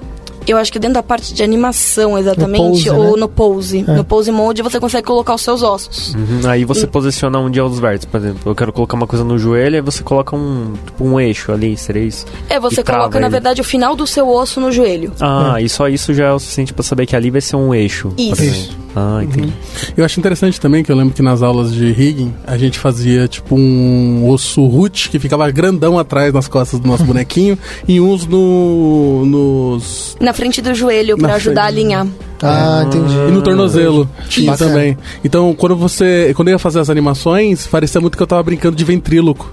[0.48, 3.20] eu acho que dentro da parte de animação, exatamente, no pose, ou né?
[3.20, 3.86] no pose.
[3.88, 3.91] É.
[3.91, 6.14] No pose mode você consegue colocar os seus ossos.
[6.16, 6.88] Uhum, aí você e...
[6.88, 8.52] posiciona onde é os vértices, por exemplo.
[8.52, 11.76] Eu quero colocar uma coisa no joelho, aí você coloca um, tipo, um eixo ali,
[11.78, 12.26] seria isso?
[12.50, 15.12] É, você coloca, na verdade, o final do seu osso no joelho.
[15.20, 15.64] Ah, é.
[15.64, 18.14] e só isso já é o suficiente pra saber que ali vai ser um eixo.
[18.18, 18.76] Isso.
[18.95, 19.48] Ah, entendi.
[19.48, 19.54] Uhum.
[19.95, 23.28] Eu acho interessante também que eu lembro que nas aulas de rigging a gente fazia
[23.28, 28.26] tipo um osso root que ficava grandão atrás nas costas do nosso bonequinho e uns
[28.26, 30.18] no, nos.
[30.20, 32.06] Na frente do joelho para ajudar a alinhar.
[32.44, 33.16] Ah, entendi.
[33.28, 34.70] E no tornozelo tinha Bacana.
[34.72, 34.98] também.
[35.26, 36.32] Então, quando você.
[36.36, 39.52] Quando eu ia fazer as animações, parecia muito que eu tava brincando de ventríloco.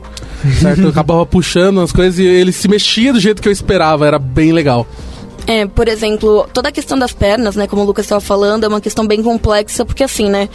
[0.61, 0.83] Certo?
[0.83, 4.19] Eu acabava puxando as coisas e ele se mexia do jeito que eu esperava, era
[4.19, 4.87] bem legal.
[5.47, 8.69] É, por exemplo, toda a questão das pernas, né, como o Lucas estava falando, é
[8.69, 10.49] uma questão bem complexa, porque assim, né,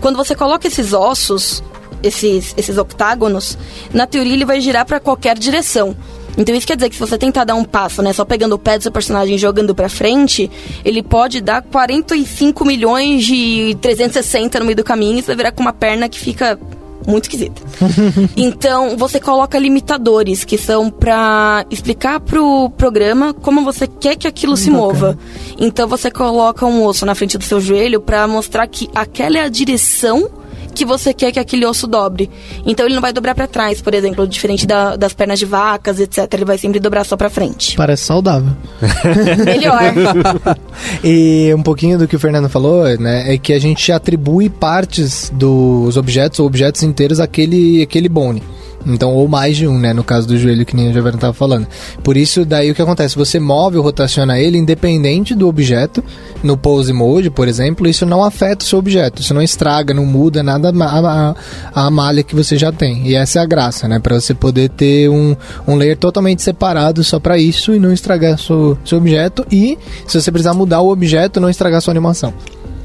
[0.00, 1.62] quando você coloca esses ossos,
[2.02, 3.56] esses, esses octágonos,
[3.92, 5.96] na teoria ele vai girar para qualquer direção.
[6.36, 8.58] Então isso quer dizer que se você tentar dar um passo, né, só pegando o
[8.58, 10.50] pé do seu personagem e jogando pra frente,
[10.84, 15.52] ele pode dar 45 milhões de 360 no meio do caminho e você vai virar
[15.52, 16.58] com uma perna que fica
[17.06, 17.60] muito esquisita.
[18.36, 24.56] então, você coloca limitadores que são pra explicar pro programa como você quer que aquilo
[24.56, 25.18] se mova.
[25.58, 29.42] Então, você coloca um osso na frente do seu joelho pra mostrar que aquela é
[29.42, 30.30] a direção
[30.72, 32.30] que você quer que aquele osso dobre.
[32.66, 36.00] Então ele não vai dobrar pra trás, por exemplo, diferente da- das pernas de vacas,
[36.00, 36.26] etc.
[36.32, 37.76] Ele vai sempre dobrar só pra frente.
[37.76, 38.52] Parece saudável.
[39.44, 39.82] Melhor.
[41.04, 45.30] E um pouquinho do que o Fernando falou, né, é que a gente atribui partes
[45.34, 48.42] dos objetos ou objetos inteiros àquele, àquele bone.
[48.86, 49.92] Então, ou mais de um, né?
[49.92, 51.66] No caso do joelho, que nem o Giovanni estava falando.
[52.02, 53.16] Por isso, daí o que acontece?
[53.16, 56.02] Você move ou rotaciona ele independente do objeto.
[56.42, 59.22] No pose mode, por exemplo, isso não afeta o seu objeto.
[59.22, 61.34] Isso não estraga, não muda nada a,
[61.74, 63.06] a, a malha que você já tem.
[63.06, 63.98] E essa é a graça, né?
[63.98, 68.38] Para você poder ter um, um layer totalmente separado só para isso e não estragar
[68.38, 69.46] seu, seu objeto.
[69.50, 72.32] E, se você precisar mudar o objeto, não estragar sua animação.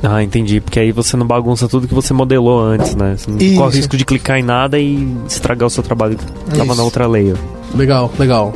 [0.03, 0.61] Ah, entendi.
[0.61, 3.15] Porque aí você não bagunça tudo que você modelou antes, né?
[3.17, 3.55] Você não Isso.
[3.55, 6.75] corre o risco de clicar em nada e estragar o seu trabalho que tava Isso.
[6.75, 7.35] na outra layer.
[7.75, 8.53] Legal, legal.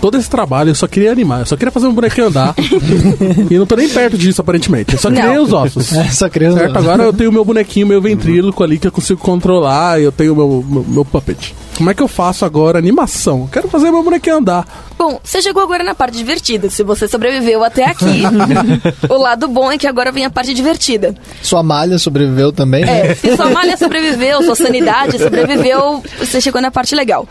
[0.00, 2.54] Todo esse trabalho eu só queria animar, eu só queria fazer um bonequinho andar.
[3.50, 4.94] e não tô nem perto disso, aparentemente.
[4.94, 5.92] Eu só criei os ossos.
[5.92, 6.58] É, só criança.
[6.58, 6.78] Certo?
[6.78, 10.64] Agora eu tenho meu bonequinho, meu ventríloco ali que eu consigo controlar, eu tenho meu,
[10.66, 11.54] meu, meu puppet.
[11.76, 13.40] Como é que eu faço agora animação?
[13.40, 14.66] Eu quero fazer meu bonequinho andar.
[14.98, 16.68] Bom, você chegou agora na parte divertida.
[16.68, 18.22] Se você sobreviveu até aqui,
[19.08, 21.14] o lado bom é que agora vem a parte divertida.
[21.42, 22.84] Sua malha sobreviveu também?
[22.84, 27.26] É, se sua malha sobreviveu, sua sanidade sobreviveu, você chegou na parte legal.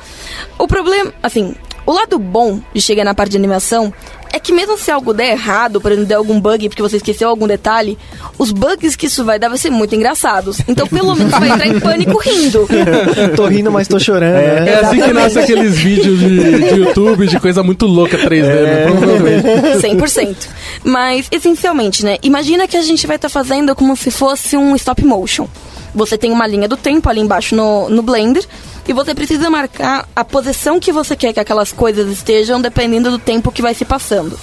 [0.58, 1.54] O problema, assim,
[1.90, 3.92] o lado bom de chegar na parte de animação
[4.32, 7.28] é que mesmo se algo der errado, por exemplo, der algum bug porque você esqueceu
[7.28, 7.98] algum detalhe,
[8.38, 10.60] os bugs que isso vai dar vai ser muito engraçados.
[10.68, 12.68] Então, pelo menos você vai entrar em pânico rindo.
[13.36, 14.34] tô rindo, mas tô chorando.
[14.34, 14.70] né?
[14.70, 18.86] É assim que nasce aqueles vídeos de, de YouTube de coisa muito louca 3D, né?
[18.86, 19.48] Provavelmente.
[19.88, 20.36] 100%.
[20.84, 22.20] Mas, essencialmente, né?
[22.22, 25.48] Imagina que a gente vai estar fazendo como se fosse um stop motion.
[25.96, 28.46] Você tem uma linha do tempo ali embaixo no, no Blender
[28.90, 33.20] e você precisa marcar a posição que você quer que aquelas coisas estejam dependendo do
[33.20, 34.36] tempo que vai se passando.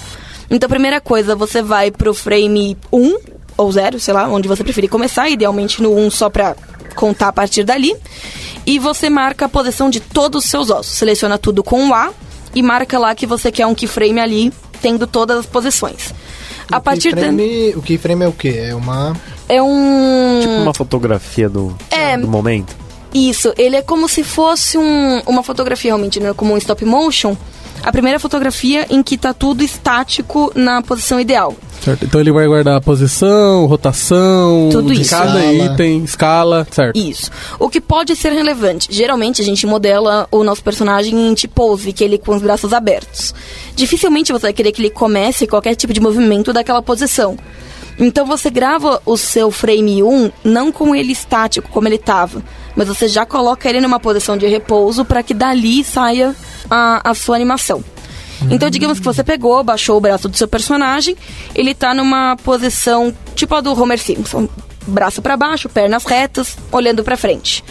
[0.49, 3.19] Então, primeira coisa, você vai pro frame 1
[3.57, 6.55] ou 0, sei lá, onde você preferir começar, idealmente no 1 só pra
[6.95, 7.93] contar a partir dali.
[8.65, 10.97] E você marca a posição de todos os seus ossos.
[10.97, 12.13] Seleciona tudo com o A
[12.55, 16.15] e marca lá que você quer um keyframe ali, tendo todas as posições.
[16.71, 17.23] A partir da...
[17.23, 18.55] keyframe, O keyframe é o quê?
[18.69, 19.17] É uma...
[19.49, 20.39] É um...
[20.41, 22.17] Tipo uma fotografia do, É.
[22.17, 22.86] do momento.
[23.17, 26.33] Isso, ele é como se fosse um- uma fotografia realmente, né?
[26.37, 27.37] Como um stop motion.
[27.83, 31.55] A primeira fotografia em que tá tudo estático na posição ideal.
[31.85, 32.05] Certo?
[32.05, 35.11] Então ele vai guardar a posição, rotação, Tudo de isso.
[35.11, 35.73] cada Escala.
[35.75, 36.97] item, escala, certo?
[36.99, 37.31] Isso.
[37.61, 38.89] O que pode ser relevante.
[38.91, 43.35] Geralmente a gente modela o nosso personagem em T-pose, que ele com os braços abertos.
[43.75, 47.37] Dificilmente você vai querer que ele comece qualquer tipo de movimento daquela posição.
[47.99, 52.43] Então você grava o seu frame 1 não com ele estático como ele estava,
[52.75, 56.35] mas você já coloca ele numa posição de repouso para que dali saia
[56.71, 57.83] a, a sua animação.
[58.51, 61.17] Então, digamos que você pegou, baixou o braço do seu personagem,
[61.55, 64.47] ele tá numa posição tipo a do Homer Simpson,
[64.87, 67.65] braço para baixo, pernas retas, olhando para frente.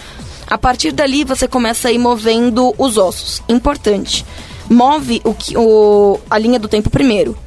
[0.47, 3.43] A partir dali, você começa a ir movendo os ossos.
[3.47, 4.25] Importante.
[4.67, 7.37] Move o, o- a linha do tempo primeiro.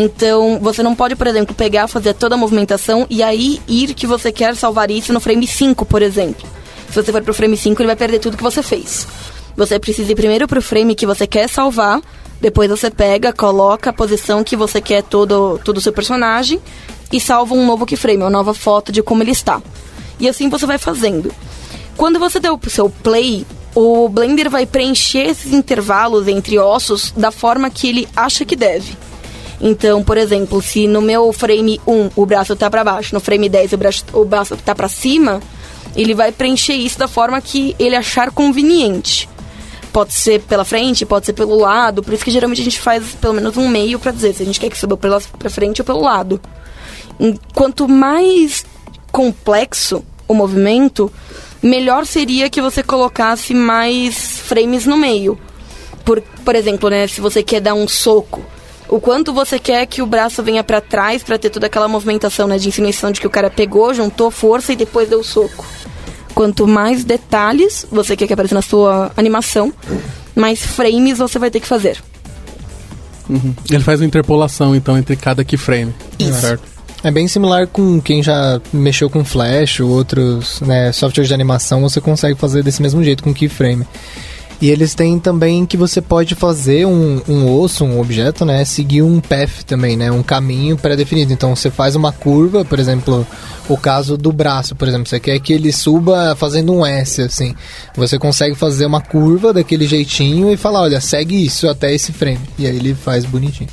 [0.00, 4.06] Então, você não pode, por exemplo, pegar, fazer toda a movimentação e aí ir que
[4.06, 6.48] você quer salvar isso no frame 5, por exemplo.
[6.88, 9.08] Se você for pro frame 5, ele vai perder tudo que você fez.
[9.56, 12.00] Você precisa ir primeiro pro frame que você quer salvar,
[12.40, 16.60] depois você pega, coloca a posição que você quer todo, todo o seu personagem
[17.10, 19.60] e salva um novo keyframe, uma nova foto de como ele está.
[20.20, 21.34] E assim você vai fazendo.
[21.96, 23.44] Quando você der o seu play,
[23.74, 29.07] o Blender vai preencher esses intervalos entre ossos da forma que ele acha que deve.
[29.60, 33.48] Então, por exemplo, se no meu frame 1 o braço tá para baixo, no frame
[33.48, 35.40] 10 o braço, o braço tá para cima,
[35.96, 39.28] ele vai preencher isso da forma que ele achar conveniente.
[39.92, 43.16] Pode ser pela frente, pode ser pelo lado, por isso que geralmente a gente faz
[43.20, 45.80] pelo menos um meio pra dizer se a gente quer que suba pela pra frente
[45.80, 46.40] ou pelo lado.
[47.52, 48.64] Quanto mais
[49.10, 51.10] complexo o movimento,
[51.60, 55.36] melhor seria que você colocasse mais frames no meio.
[56.04, 58.44] Por, por exemplo, né, se você quer dar um soco,
[58.88, 62.46] O quanto você quer que o braço venha para trás para ter toda aquela movimentação,
[62.48, 65.66] né, de insinuação de que o cara pegou, juntou força e depois deu o soco.
[66.34, 69.72] Quanto mais detalhes você quer que apareça na sua animação,
[70.34, 71.98] mais frames você vai ter que fazer.
[73.70, 75.94] Ele faz uma interpolação, então, entre cada keyframe.
[76.18, 76.40] Isso.
[76.40, 76.62] Certo?
[77.04, 81.80] É bem similar com quem já mexeu com Flash ou outros né, softwares de animação,
[81.80, 83.86] você consegue fazer desse mesmo jeito com keyframe.
[84.60, 88.64] E eles têm também que você pode fazer um, um osso, um objeto, né?
[88.64, 90.10] Seguir um path também, né?
[90.10, 91.32] Um caminho pré-definido.
[91.32, 93.24] Então você faz uma curva, por exemplo,
[93.68, 97.54] o caso do braço, por exemplo, você quer que ele suba fazendo um S, assim.
[97.94, 102.40] Você consegue fazer uma curva daquele jeitinho e falar, olha, segue isso até esse frame.
[102.58, 103.70] E aí ele faz bonitinho.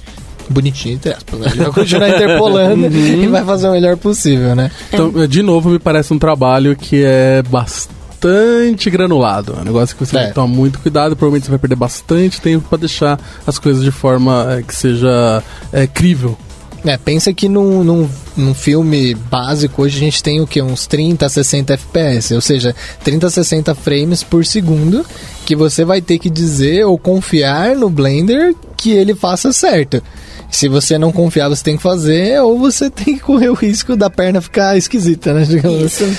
[0.47, 1.39] Bonitinho, entre aspas.
[1.39, 1.47] Né?
[1.47, 4.69] Ele vai continuar interpolando e vai fazer o melhor possível, né?
[4.93, 7.94] Então, de novo, me parece um trabalho que é bastante
[8.89, 9.55] granulado.
[9.57, 10.19] É um negócio que você É.
[10.19, 11.15] tem que tomar muito cuidado.
[11.15, 15.43] Provavelmente você vai perder bastante tempo pra deixar as coisas de forma é, que seja
[15.71, 16.37] é, crível.
[16.83, 18.07] É, pensa que num, num,
[18.37, 20.61] num filme básico hoje a gente tem o que?
[20.61, 25.03] Uns 30 a 60 FPS, ou seja, 30 a 60 frames por segundo,
[25.47, 29.99] que você vai ter que dizer ou confiar no Blender que ele faça certo.
[30.51, 33.95] Se você não confiar, você tem que fazer, ou você tem que correr o risco
[33.95, 35.43] da perna ficar esquisita, né?
[35.43, 36.17] digamos Isso.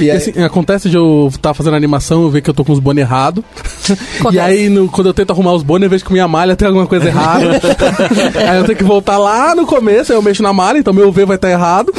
[0.00, 2.64] E E aí, assim, acontece de eu estar fazendo animação, eu ver que eu tô
[2.64, 3.42] com os bones errados.
[3.88, 4.38] e Acontece.
[4.40, 6.86] aí, no- quando eu tento arrumar os bones, eu vejo que minha malha tem alguma
[6.86, 7.60] coisa errada.
[8.48, 11.10] aí eu tenho que voltar lá no começo, aí eu mexo na malha, então meu
[11.12, 11.92] V vai estar errado.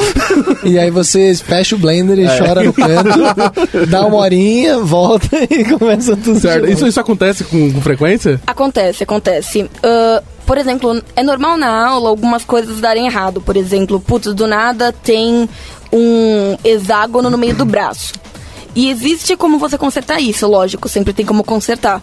[0.64, 2.38] e aí você fecha o Blender e É.
[2.38, 6.62] chora no canto, dá uma horinha, volta e começa tudo de Certo?
[6.62, 6.74] novo.
[6.74, 8.40] Isso, isso acontece com, com frequência?
[8.46, 9.70] Acontece, acontece.
[9.84, 13.42] Ah, por exemplo, é normal na aula algumas coisas darem errado.
[13.42, 15.48] Por exemplo, putz, do nada tem
[15.92, 18.14] um hexágono no meio do braço.
[18.76, 22.02] E existe como você consertar isso, lógico, sempre tem como consertar.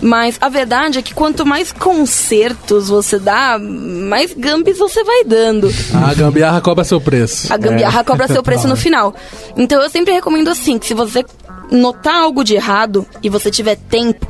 [0.00, 5.72] Mas a verdade é que quanto mais consertos você dá, mais gambis você vai dando.
[5.94, 7.52] A gambiarra cobra seu preço.
[7.52, 9.14] A gambiarra cobra seu preço no final.
[9.56, 11.24] Então eu sempre recomendo assim, que se você
[11.70, 14.26] notar algo de errado e você tiver tempo,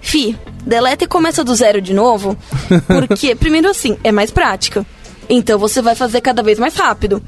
[0.00, 0.36] fi,
[0.66, 2.36] deleta e começa do zero de novo.
[2.88, 4.84] Porque, primeiro assim, é mais prática.
[5.28, 7.22] Então você vai fazer cada vez mais rápido.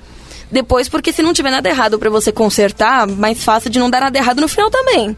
[0.50, 4.00] Depois, porque se não tiver nada errado pra você consertar, mais fácil de não dar
[4.00, 5.16] nada errado no final também.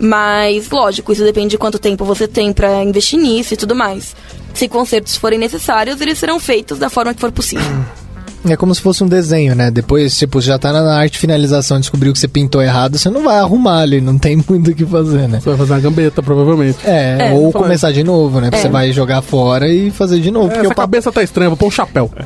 [0.00, 4.16] Mas, lógico, isso depende de quanto tempo você tem pra investir nisso e tudo mais.
[4.54, 7.64] Se consertos forem necessários, eles serão feitos da forma que for possível.
[8.48, 9.70] É como se fosse um desenho, né?
[9.70, 13.22] Depois, tipo, já tá na arte de finalização, descobriu que você pintou errado, você não
[13.24, 15.38] vai arrumar ali, não tem muito o que fazer, né?
[15.40, 16.78] Você vai fazer uma gambeta, provavelmente.
[16.84, 18.50] É, É, ou começar de novo, né?
[18.52, 18.56] É.
[18.56, 20.48] Você vai jogar fora e fazer de novo.
[20.48, 22.10] porque Essa o papo cabeça tá estranha, vou pôr um chapéu.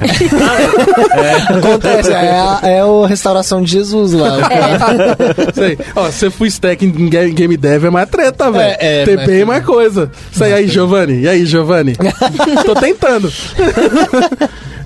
[1.48, 4.38] acontece, é, a- é o restauração de Jesus lá.
[5.54, 5.78] Sei.
[5.94, 8.76] Ó, se você for stack em ga- game dev é mais treta, velho.
[8.80, 10.10] É, é, Tem mas- bem mais coisa.
[10.32, 11.20] Isso aí, aí, Giovanni.
[11.20, 11.94] E aí, Giovanni?
[12.64, 13.30] tô tentando.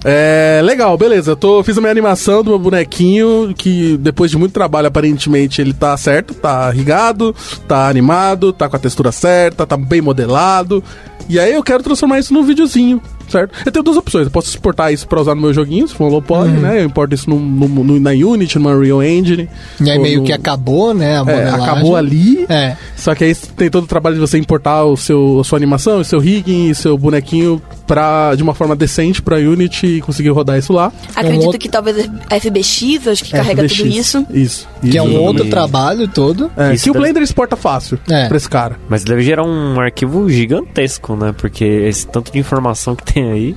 [0.05, 1.37] É, legal, beleza.
[1.37, 5.73] Tô, fiz a minha animação do meu bonequinho, que depois de muito trabalho, aparentemente, ele
[5.73, 7.35] tá certo, tá rigado,
[7.69, 10.83] tá animado, tá com a textura certa, tá bem modelado.
[11.29, 13.53] E aí eu quero transformar isso num videozinho, certo?
[13.65, 14.25] Eu tenho duas opções.
[14.27, 16.81] Eu posso exportar isso pra usar no meu joguinho, se for um low poly, né?
[16.81, 19.49] Eu importo isso no, no- no- na Unity, numa Unreal Engine.
[19.81, 21.21] E aí meio no- que acabou, né?
[21.21, 22.45] A é, acabou ali.
[22.49, 22.77] É.
[22.97, 26.01] Só que aí tem todo o trabalho de você importar o seu, a sua animação,
[26.01, 30.29] o seu rigging, o seu bonequinho pra, de uma forma decente pra Unity e conseguir
[30.31, 30.93] rodar isso lá.
[31.15, 33.77] Acredito outro- que talvez a FBX, acho que carrega FBX.
[33.79, 34.27] tudo isso.
[34.33, 34.69] Isso.
[34.83, 36.51] Que é um outro trabalho todo.
[36.57, 38.29] É, Isso que o Blender exporta fácil É.
[38.29, 38.77] pra esse cara.
[38.89, 41.35] Mas deve gerar um arquivo gigantesco, né?
[41.37, 43.57] Porque esse tanto de informação que tem aí.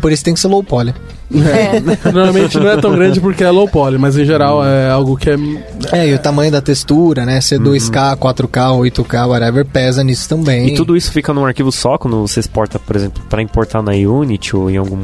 [0.00, 0.94] Por isso tem que ser low poly.
[1.34, 1.80] É.
[2.10, 5.30] Normalmente não é tão grande porque é low poly, mas em geral é algo que
[5.30, 5.36] é.
[5.92, 7.40] É, e o tamanho da textura, né?
[7.40, 10.68] Ser 2K, 4K, 8K, whatever, pesa nisso também.
[10.68, 13.92] E tudo isso fica num arquivo só quando você exporta, por exemplo, para importar na
[13.92, 15.00] Unity ou em algum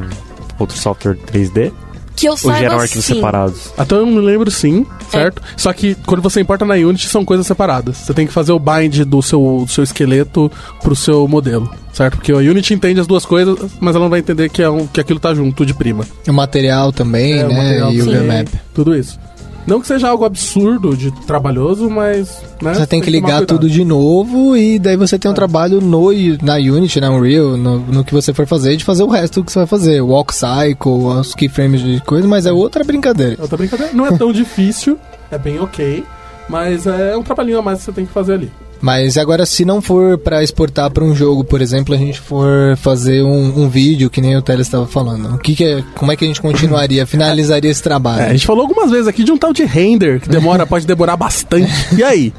[0.58, 1.72] outro software 3D?
[2.20, 3.14] Que eu Ou saiba geram arquivos sim.
[3.14, 3.72] separados?
[3.78, 5.40] Até eu me lembro sim, certo?
[5.56, 7.96] Só que quando você importa na Unity são coisas separadas.
[7.96, 10.52] Você tem que fazer o bind do seu, do seu esqueleto
[10.82, 12.16] pro seu modelo, certo?
[12.16, 14.86] Porque a Unity entende as duas coisas, mas ela não vai entender que, é um,
[14.86, 16.04] que aquilo tá junto de prima.
[16.28, 17.56] O material também, É, o né?
[17.56, 18.48] material e o também, VMAP.
[18.74, 19.18] Tudo isso.
[19.66, 22.42] Não que seja algo absurdo de trabalhoso, mas.
[22.60, 26.10] Né, Você tem que ligar tudo de novo e daí você tem um trabalho no,
[26.42, 29.52] na Unity, na Unreal, no, no que você for fazer, de fazer o resto que
[29.52, 30.00] você vai fazer.
[30.00, 33.36] O walk cycle, os keyframes de coisa, mas é outra brincadeira.
[33.40, 33.92] Outra brincadeira.
[33.92, 34.98] Não é tão difícil,
[35.30, 36.04] é bem ok,
[36.48, 38.52] mas é um trabalhinho a mais que você tem que fazer ali.
[38.80, 42.76] Mas agora, se não for pra exportar pra um jogo, por exemplo, a gente for
[42.78, 46.10] fazer um, um vídeo, que nem o Teles estava falando, o que que é, como
[46.12, 48.30] é que a gente continuaria, finalizaria esse É, a trabalho?
[48.32, 51.70] gente falou algumas vezes aqui de um tal de render, que demora, pode demorar bastante.
[51.96, 52.32] E aí?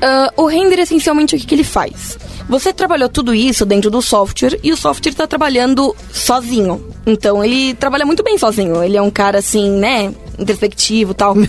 [0.00, 2.18] Ah, o render, essencialmente, o que, que ele faz?
[2.48, 6.80] Você trabalhou tudo isso dentro do software e o software está trabalhando sozinho.
[7.04, 8.82] Então ele trabalha muito bem sozinho.
[8.82, 10.12] Ele é um cara assim, né?
[10.38, 11.34] Introspectivo tal.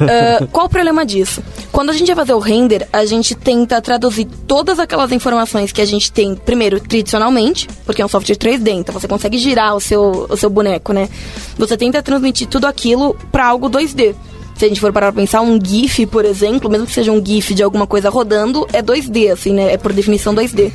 [0.00, 1.42] Ah, qual o problema disso?
[1.70, 5.80] Quando a gente vai fazer o render, a gente tenta traduzir todas aquelas informações que
[5.80, 9.80] a gente tem, primeiro, tradicionalmente, porque é um software 3D, então você consegue girar o
[9.80, 11.08] seu, o seu boneco, né?
[11.58, 14.14] Você tenta transmitir tudo aquilo para algo 2D
[14.60, 17.24] se a gente for parar pra pensar, um GIF, por exemplo, mesmo que seja um
[17.24, 19.72] GIF de alguma coisa rodando, é 2D, assim, né?
[19.72, 20.70] É por definição 2D.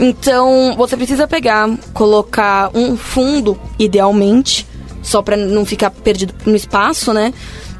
[0.00, 4.66] Então, você precisa pegar, colocar um fundo, idealmente,
[5.04, 7.32] só pra não ficar perdido no espaço, né?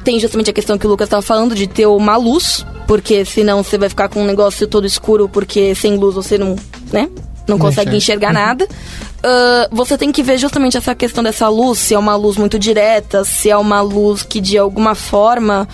[0.03, 3.63] Tem justamente a questão que o Lucas estava falando de ter uma luz, porque senão
[3.63, 6.55] você vai ficar com um negócio todo escuro, porque sem luz você não,
[6.93, 7.09] né?
[7.47, 8.65] Não consegue enxergar nada.
[8.65, 12.57] Uh, você tem que ver justamente essa questão dessa luz, se é uma luz muito
[12.59, 15.67] direta, se é uma luz que de alguma forma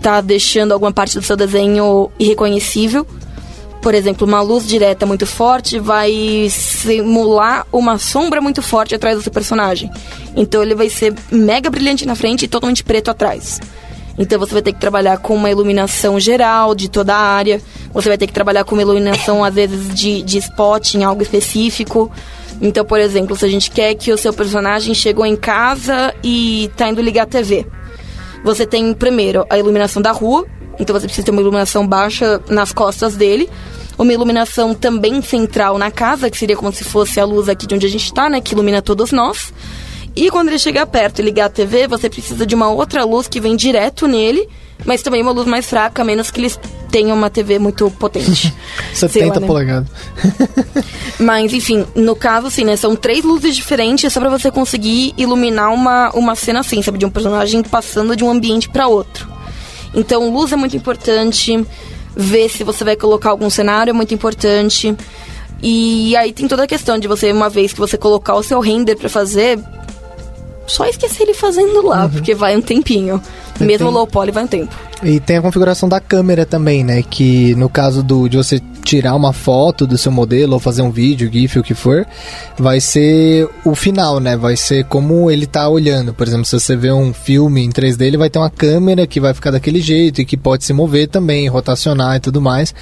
[0.00, 3.06] tá deixando alguma parte do seu desenho irreconhecível.
[3.82, 9.22] Por exemplo, uma luz direta muito forte vai simular uma sombra muito forte atrás do
[9.22, 9.90] seu personagem.
[10.34, 13.60] Então ele vai ser mega brilhante na frente e totalmente preto atrás.
[14.18, 17.60] Então você vai ter que trabalhar com uma iluminação geral de toda a área.
[17.92, 21.22] Você vai ter que trabalhar com uma iluminação, às vezes, de, de spot em algo
[21.22, 22.10] específico.
[22.60, 26.70] Então, por exemplo, se a gente quer que o seu personagem chegou em casa e
[26.76, 27.66] tá indo ligar a TV.
[28.42, 30.46] Você tem, primeiro, a iluminação da rua.
[30.78, 33.48] Então você precisa ter uma iluminação baixa nas costas dele.
[33.98, 37.74] Uma iluminação também central na casa, que seria como se fosse a luz aqui de
[37.74, 38.40] onde a gente está, né?
[38.40, 39.52] Que ilumina todos nós.
[40.14, 43.28] E quando ele chegar perto e ligar a TV, você precisa de uma outra luz
[43.28, 44.48] que vem direto nele,
[44.84, 46.58] mas também uma luz mais fraca, a menos que eles
[46.90, 48.54] tenham uma TV muito potente.
[48.94, 49.46] 70 lá, né?
[49.46, 49.88] polegadas.
[51.20, 52.76] Mas, enfim, no caso, assim, né?
[52.76, 56.98] São três luzes diferentes só pra você conseguir iluminar uma, uma cena assim, sabe?
[56.98, 59.35] De um personagem passando de um ambiente para outro.
[59.96, 61.66] Então, luz é muito importante.
[62.14, 64.94] Ver se você vai colocar algum cenário é muito importante.
[65.62, 68.60] E aí tem toda a questão de você, uma vez que você colocar o seu
[68.60, 69.58] render para fazer,
[70.66, 73.20] só esquecer ele fazendo lá, porque vai um tempinho.
[73.58, 74.74] Mesmo tem- low poly vai um tempo.
[75.02, 77.02] E tem a configuração da câmera também, né?
[77.02, 80.90] Que no caso do, de você tirar uma foto do seu modelo ou fazer um
[80.90, 82.06] vídeo, GIF, o que for,
[82.56, 84.36] vai ser o final, né?
[84.36, 86.14] Vai ser como ele tá olhando.
[86.14, 89.20] Por exemplo, se você vê um filme em 3D, ele vai ter uma câmera que
[89.20, 92.72] vai ficar daquele jeito e que pode se mover também, rotacionar e tudo mais.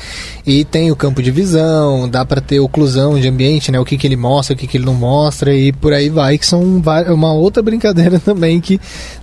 [0.46, 3.80] E tem o campo de visão, dá pra ter oclusão de ambiente, né?
[3.80, 6.38] O que, que ele mostra, o que, que ele não mostra e por aí vai,
[6.38, 8.78] que são va- uma outra brincadeira também que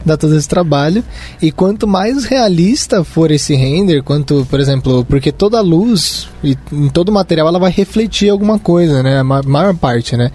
[0.06, 1.04] dá todo esse trabalho.
[1.42, 6.90] E quanto mais realista for esse render, quanto, por exemplo, porque toda luz e em
[6.90, 9.20] todo material ela vai refletir alguma coisa, né?
[9.20, 10.32] A ma- maior parte, né?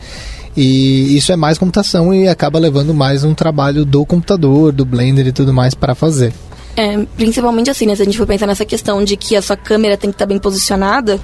[0.57, 5.27] E isso é mais computação e acaba levando mais um trabalho do computador, do Blender
[5.27, 6.33] e tudo mais para fazer.
[6.77, 7.97] É, principalmente assim, né?
[7.97, 10.27] Se a gente for pensar nessa questão de que a sua câmera tem que estar
[10.27, 11.19] bem posicionada,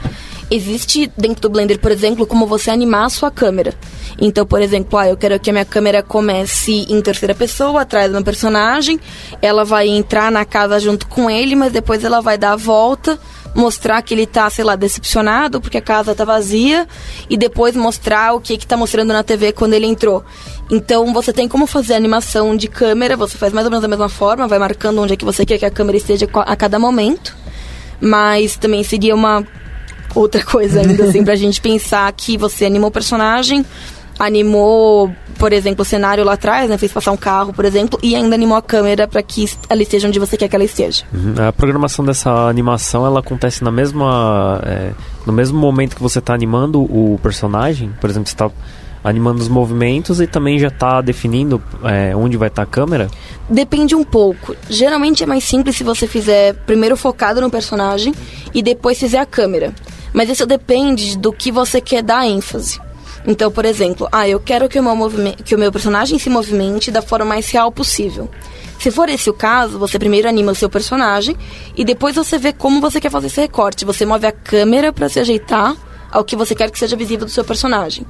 [0.50, 3.74] existe dentro do Blender, por exemplo, como você animar a sua câmera.
[4.18, 8.08] Então, por exemplo, ah, eu quero que a minha câmera comece em terceira pessoa, atrás
[8.08, 8.98] do meu personagem,
[9.40, 13.18] ela vai entrar na casa junto com ele, mas depois ela vai dar a volta,
[13.54, 16.86] mostrar que ele tá, sei lá, decepcionado porque a casa tá vazia,
[17.28, 20.24] e depois mostrar o que que tá mostrando na TV quando ele entrou.
[20.70, 24.08] Então você tem como fazer animação de câmera, você faz mais ou menos da mesma
[24.08, 27.36] forma, vai marcando onde é que você quer que a câmera esteja a cada momento.
[28.00, 29.46] Mas também seria uma
[30.14, 33.64] outra coisa ainda, assim, pra gente pensar que você animou o personagem,
[34.18, 36.78] animou, por exemplo, o cenário lá atrás, né?
[36.78, 40.08] Fez passar um carro, por exemplo, e ainda animou a câmera para que ela esteja
[40.08, 41.04] onde você quer que ela esteja.
[41.12, 41.34] Uhum.
[41.48, 44.92] A programação dessa animação ela acontece na mesma, é,
[45.26, 47.92] no mesmo momento que você está animando o personagem.
[48.00, 48.50] Por exemplo, você está
[49.04, 53.08] animando os movimentos e também já está definindo é, onde vai estar a câmera.
[53.48, 54.54] Depende um pouco.
[54.68, 58.14] Geralmente é mais simples se você fizer primeiro focado no personagem
[58.54, 59.72] e depois fizer a câmera.
[60.12, 62.80] Mas isso depende do que você quer dar ênfase.
[63.26, 65.10] Então, por exemplo, ah, eu quero que o meu,
[65.44, 68.28] que o meu personagem se movimente da forma mais real possível.
[68.78, 71.36] Se for esse o caso, você primeiro anima o seu personagem
[71.76, 73.84] e depois você vê como você quer fazer esse recorte.
[73.84, 75.76] Você move a câmera para se ajeitar
[76.10, 78.04] ao que você quer que seja visível do seu personagem.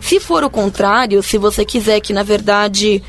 [0.00, 3.02] Se for o contrário, se você quiser que na verdade,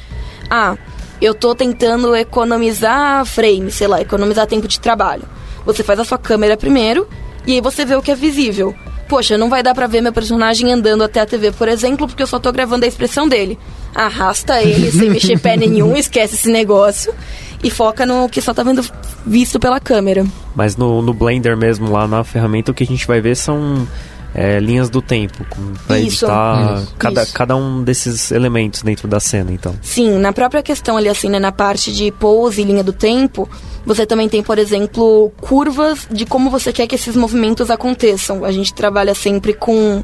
[0.49, 0.77] ah,
[1.21, 5.23] eu tô tentando economizar frame, sei lá, economizar tempo de trabalho.
[5.65, 7.07] Você faz a sua câmera primeiro
[7.47, 8.75] e aí você vê o que é visível.
[9.07, 12.23] Poxa, não vai dar pra ver meu personagem andando até a TV, por exemplo, porque
[12.23, 13.57] eu só tô gravando a expressão dele.
[13.93, 17.13] Arrasta ele sem mexer pé nenhum, esquece esse negócio
[17.63, 18.83] e foca no que só tá vendo
[19.25, 20.25] visto pela câmera.
[20.55, 23.87] Mas no, no Blender mesmo, lá na ferramenta, o que a gente vai ver são
[24.35, 25.45] é, linhas do tempo,
[25.89, 25.93] Isso.
[25.93, 26.95] editar Isso.
[26.99, 27.33] cada, Isso.
[27.33, 29.73] cada um desses elementos dentro da cena, então.
[29.81, 33.49] Sim, na própria questão ali, assim, né, na parte de pose e linha do tempo,
[33.85, 38.43] você também tem, por exemplo, curvas de como você quer que esses movimentos aconteçam.
[38.43, 40.03] A gente trabalha sempre com.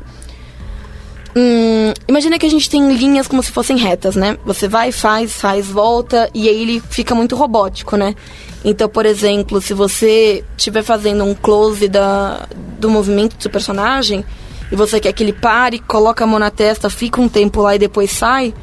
[1.36, 4.38] Hum, imagina que a gente tem linhas como se fossem retas, né?
[4.46, 8.16] Você vai, faz, faz, volta, e aí ele fica muito robótico, né?
[8.64, 12.48] Então, por exemplo, se você estiver fazendo um close da,
[12.80, 14.26] do movimento do seu personagem,
[14.72, 17.76] e você quer que ele pare, coloca a mão na testa, fica um tempo lá
[17.76, 18.54] e depois sai,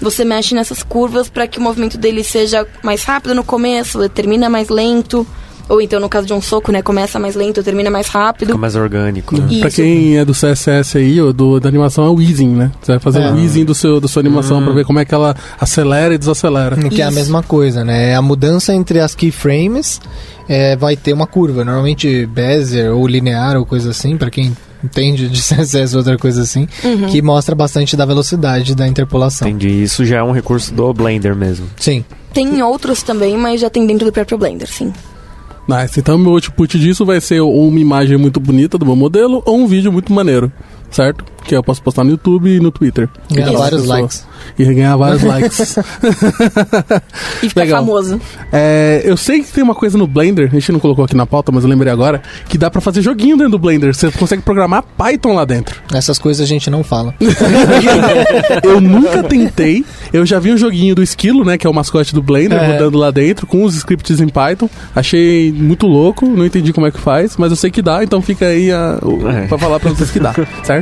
[0.00, 4.48] você mexe nessas curvas para que o movimento dele seja mais rápido no começo, termina
[4.48, 5.26] mais lento.
[5.72, 6.82] Ou então, no caso de um soco, né?
[6.82, 8.48] Começa mais lento, termina mais rápido.
[8.48, 9.46] Fica mais orgânico, né?
[9.58, 9.76] Pra Isso.
[9.76, 12.70] quem é do CSS aí, ou do, da animação, é o easing, né?
[12.82, 13.32] Você vai fazer É.
[13.32, 16.18] o easing do seu, da sua animação pra ver como é que ela acelera e
[16.18, 16.76] desacelera.
[16.76, 17.14] Que é a Isso.
[17.16, 18.14] mesma coisa, né?
[18.14, 19.98] A mudança entre as keyframes
[20.46, 21.64] é, vai ter uma curva.
[21.64, 24.54] Normalmente Bezier ou linear ou coisa assim, pra quem
[24.84, 26.68] entende de CSS ou outra coisa assim,
[27.10, 29.48] que mostra bastante da velocidade da interpolação.
[29.48, 29.82] Entendi.
[29.84, 31.66] Isso já é um recurso do Blender mesmo.
[31.78, 32.04] Sim.
[32.34, 34.92] Tem outros também, mas já tem dentro do próprio Blender, sim.
[35.68, 35.98] Nice.
[35.98, 39.56] Então, meu output disso vai ser ou uma imagem muito bonita do meu modelo ou
[39.56, 40.52] um vídeo muito maneiro,
[40.92, 41.24] certo?
[41.44, 43.08] Que eu posso postar no YouTube e no Twitter.
[43.30, 44.26] Ganhar vários pessoas- likes.
[44.58, 45.76] E ganhar vários likes.
[47.42, 47.80] E fica Legal.
[47.80, 48.20] famoso.
[48.52, 51.26] É, eu sei que tem uma coisa no Blender, a gente não colocou aqui na
[51.26, 53.92] pauta, mas eu lembrei agora, que dá pra fazer joguinho dentro do Blender.
[53.94, 55.80] Você consegue programar Python lá dentro.
[55.92, 57.12] Essas coisas a gente não fala.
[58.62, 59.84] Eu nunca tentei.
[60.12, 61.56] Eu já vi um joguinho do Esquilo, né?
[61.58, 62.72] Que é o mascote do Blender, É.
[62.72, 64.68] rodando lá dentro, com os scripts em Python.
[64.94, 68.20] Achei muito louco, não entendi como é que faz, mas eu sei que dá, então
[68.22, 69.46] fica aí a, o, É.
[69.46, 70.81] pra falar pra vocês que dá, certo?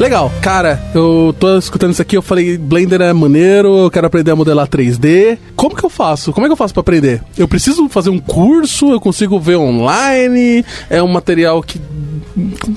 [0.00, 4.30] Legal, cara, eu tô escutando isso aqui, eu falei, Blender é maneiro, eu quero aprender
[4.30, 5.36] a modelar 3D.
[5.54, 6.32] Como que eu faço?
[6.32, 7.22] Como é que eu faço pra aprender?
[7.36, 8.90] Eu preciso fazer um curso?
[8.92, 10.64] Eu consigo ver online?
[10.88, 11.78] É um material que.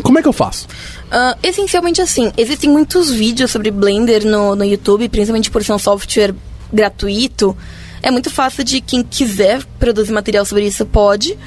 [0.03, 0.67] Como é que eu faço?
[1.09, 5.79] Ah, essencialmente assim, existem muitos vídeos sobre Blender no, no YouTube, principalmente por ser um
[5.79, 6.35] software
[6.73, 7.55] gratuito.
[8.01, 11.39] É muito fácil de quem quiser produzir material sobre isso pode.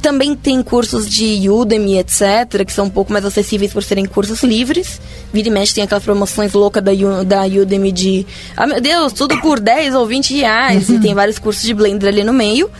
[0.00, 4.42] Também tem cursos de Udemy, etc., que são um pouco mais acessíveis por serem cursos
[4.42, 5.00] livres.
[5.32, 6.92] Vira e mexe tem aquelas promoções loucas da,
[7.24, 8.26] da Udemy de...
[8.56, 10.88] Ah, meu Deus, tudo por 10 ou 20 reais.
[10.88, 12.70] E tem vários cursos de Blender ali no meio.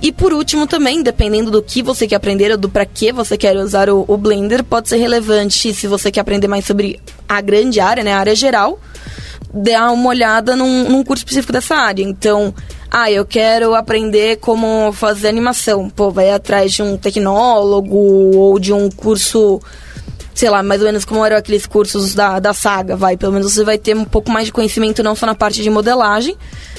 [0.00, 3.38] E por último também, dependendo do que você quer aprender ou do para que você
[3.38, 7.40] quer usar o, o Blender, pode ser relevante se você quer aprender mais sobre a
[7.40, 8.78] grande área, né, a área geral,
[9.52, 12.02] dar uma olhada num, num curso específico dessa área.
[12.02, 12.52] Então,
[12.96, 15.90] ah, eu quero aprender como fazer animação.
[15.90, 19.60] Pô, vai atrás de um tecnólogo ou de um curso
[20.32, 23.16] sei lá, mais ou menos como eram aqueles cursos da, da saga, vai.
[23.16, 25.70] Pelo menos você vai ter um pouco mais de conhecimento não só na parte de
[25.70, 26.36] modelagem,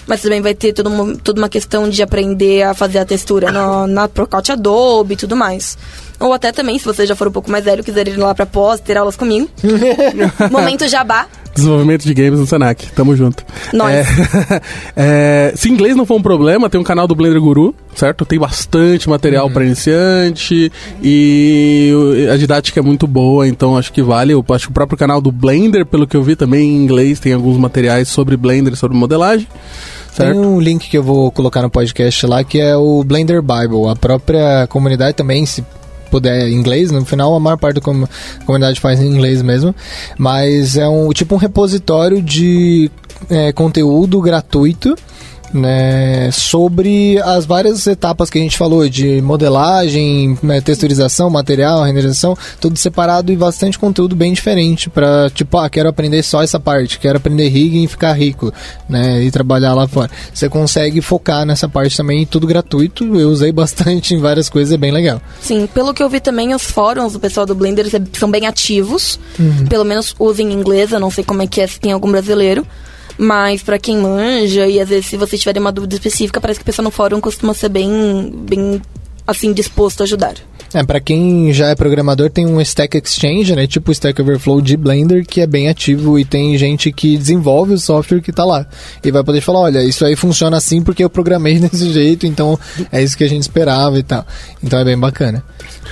[0.07, 3.51] mas também vai ter toda uma, toda uma questão de aprender a fazer a textura
[3.51, 5.77] no, na Procot Adobe e tudo mais.
[6.19, 8.45] Ou até também, se você já for um pouco mais velho, quiser ir lá pra
[8.45, 9.49] pós, ter aulas comigo.
[10.51, 11.27] Momento jabá.
[11.53, 12.91] Desenvolvimento de games no Senac.
[12.91, 13.45] Tamo junto.
[13.71, 13.93] Nós.
[13.93, 14.61] É,
[15.51, 18.25] é, se inglês não for um problema, tem um canal do Blender Guru, certo?
[18.25, 20.69] Tem bastante material pra iniciante
[21.01, 21.93] e
[22.31, 24.33] a didática é muito boa, então acho que vale.
[24.33, 27.21] Eu acho que o próprio canal do Blender, pelo que eu vi também em inglês,
[27.21, 29.47] tem alguns materiais sobre Blender e sobre modelagem.
[30.17, 30.39] Tem Certo?
[30.39, 33.89] um link que eu vou colocar no podcast lá, que é o Blender Bible.
[33.89, 35.63] A própria comunidade também, se
[36.09, 38.07] puder inglês, no final a maior parte da com-
[38.45, 39.73] comunidade faz em inglês mesmo,
[40.17, 42.89] mas é um tipo um repositório de
[43.29, 44.95] é, conteúdo gratuito
[45.53, 52.37] né, sobre as várias etapas que a gente falou de modelagem, né, texturização, material, renderização,
[52.59, 56.99] tudo separado e bastante conteúdo bem diferente para tipo, ah, quero aprender só essa parte,
[56.99, 58.53] quero aprender rigging e ficar rico,
[58.89, 60.09] né, e trabalhar lá fora.
[60.33, 63.03] Você consegue focar nessa parte também, tudo gratuito.
[63.19, 65.21] Eu usei bastante em várias coisas, é bem legal.
[65.41, 69.19] Sim, pelo que eu vi também, os fóruns do pessoal do Blender são bem ativos.
[69.69, 72.65] Pelo menos usem inglês, eu não sei como é que é, se tem algum brasileiro.
[73.17, 76.63] Mas pra quem manja, e às vezes se vocês tiverem uma dúvida específica, parece que
[76.63, 78.81] o pessoal no fórum costuma ser bem, bem
[79.25, 80.35] assim, disposto a ajudar.
[80.73, 83.67] É, pra quem já é programador, tem um Stack Exchange, né?
[83.67, 87.73] Tipo o Stack Overflow de Blender, que é bem ativo e tem gente que desenvolve
[87.73, 88.65] o software que tá lá.
[89.03, 92.59] E vai poder falar, olha, isso aí funciona assim porque eu programei desse jeito, então
[92.91, 94.25] é isso que a gente esperava e tal.
[94.63, 95.43] Então é bem bacana.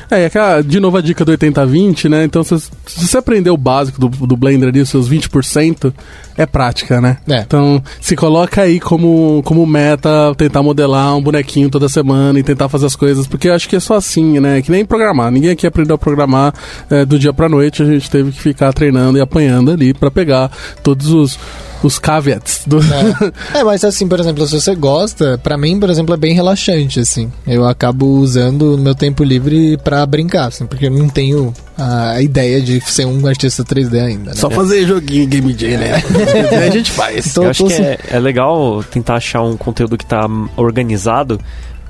[0.09, 2.23] É, e aquela, de novo a dica do 80-20, né?
[2.23, 5.93] Então, se, se você aprender o básico do, do Blender ali, os seus 20%,
[6.37, 7.17] é prática, né?
[7.27, 7.39] É.
[7.39, 12.69] Então, se coloca aí como, como meta tentar modelar um bonequinho toda semana e tentar
[12.69, 14.61] fazer as coisas, porque eu acho que é só assim, né?
[14.63, 15.31] Que nem programar.
[15.31, 16.53] Ninguém aqui aprendeu a programar
[16.89, 20.09] é, do dia pra noite, a gente teve que ficar treinando e apanhando ali pra
[20.09, 20.51] pegar
[20.81, 21.39] todos os,
[21.83, 22.79] os caveats do.
[22.79, 23.59] É.
[23.59, 26.99] é, mas assim, por exemplo, se você gosta, pra mim, por exemplo, é bem relaxante,
[26.99, 27.31] assim.
[27.45, 32.21] Eu acabo usando o meu tempo livre pra brincar, assim, porque eu não tenho a
[32.21, 34.35] ideia de ser um artista 3D ainda, né?
[34.35, 36.03] Só fazer joguinho Game Jam, né?
[36.67, 37.33] a gente faz.
[37.33, 41.39] Tô- Eu acho que assim- é, é legal tentar achar um conteúdo que tá organizado,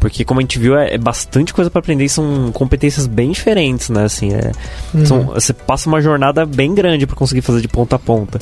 [0.03, 3.31] porque como a gente viu, é, é bastante coisa pra aprender e são competências bem
[3.31, 4.03] diferentes, né?
[4.03, 4.51] Assim, é,
[4.93, 5.05] Uhum.
[5.05, 8.38] são- você passa uma jornada bem grande pra conseguir fazer de ponta a ponta.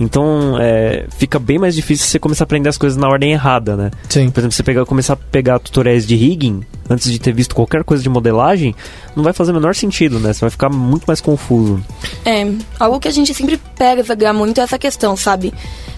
[0.00, 3.76] Então, é, fica bem mais difícil você começar a aprender as coisas na ordem errada,
[3.76, 3.90] né?
[4.08, 4.30] Sim.
[4.30, 7.84] Por exemplo, você pegar, começar a pegar tutoriais de rigging antes de ter visto qualquer
[7.84, 8.74] coisa de modelagem,
[9.14, 10.32] não vai fazer o menor sentido, né?
[10.32, 11.84] Você vai ficar muito mais confuso.
[12.24, 15.52] É, algo que a gente sempre pega muito é essa questão, sabe?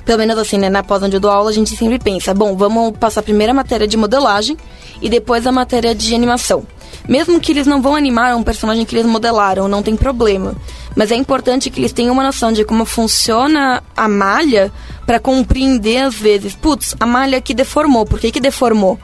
[0.04, 2.56] Pelo menos assim, né, na pós onde eu dou aula, a gente sempre pensa, bom,
[2.56, 4.56] vamos passar primeiro a matéria de modelagem
[5.00, 6.66] e depois a matéria de animação.
[7.08, 10.54] Mesmo que eles não vão animar um personagem que eles modelaram, não tem problema.
[10.94, 14.72] Mas é importante que eles tenham uma noção de como funciona a malha
[15.04, 18.98] para compreender às vezes, putz, a malha que deformou, por que que deformou?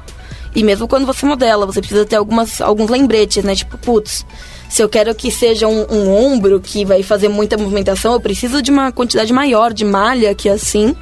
[0.54, 3.54] E mesmo quando você modela, você precisa ter algumas, alguns lembretes, né?
[3.54, 4.24] Tipo, putz,
[4.68, 8.62] se eu quero que seja um, um ombro que vai fazer muita movimentação, eu preciso
[8.62, 10.94] de uma quantidade maior de malha que assim,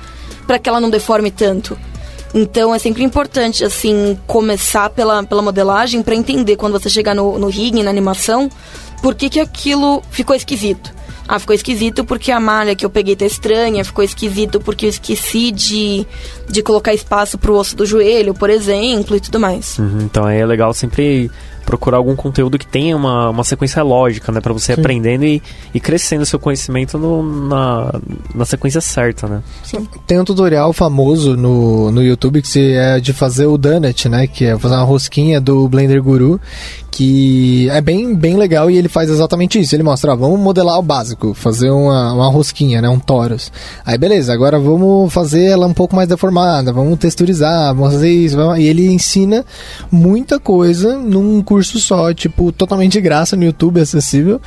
[0.46, 1.76] para que ela não deforme tanto.
[2.34, 7.38] Então é sempre importante, assim, começar pela, pela modelagem para entender quando você chegar no,
[7.38, 8.50] no rig, na animação,
[9.02, 10.94] por que, que aquilo ficou esquisito.
[11.28, 14.90] Ah, ficou esquisito porque a malha que eu peguei tá estranha, ficou esquisito porque eu
[14.90, 16.06] esqueci de,
[16.48, 19.76] de colocar espaço pro osso do joelho, por exemplo, e tudo mais.
[19.78, 21.30] Uhum, então é legal sempre
[21.66, 24.40] procurar algum conteúdo que tenha uma, uma sequência lógica, né?
[24.40, 25.42] Pra você ir aprendendo e,
[25.74, 27.92] e crescendo seu conhecimento no- na,
[28.34, 29.42] na sequência certa, né?
[30.06, 34.26] Tem um tutorial famoso no, no YouTube que se é de fazer o donut, né?
[34.26, 36.40] Que é fazer uma rosquinha do Blender Guru,
[36.90, 39.74] que é bem, bem legal e ele faz exatamente isso.
[39.74, 42.88] Ele mostra, ó, vamos modelar o básico, fazer uma, uma rosquinha, né?
[42.88, 43.50] Um torus.
[43.84, 48.36] Aí beleza, agora vamos fazer ela um pouco mais deformada, vamos texturizar, vamos fazer isso.
[48.36, 49.44] vamos- E ele ensina
[49.90, 54.40] muita coisa num curso só, tipo, totalmente de graça no YouTube, acessível.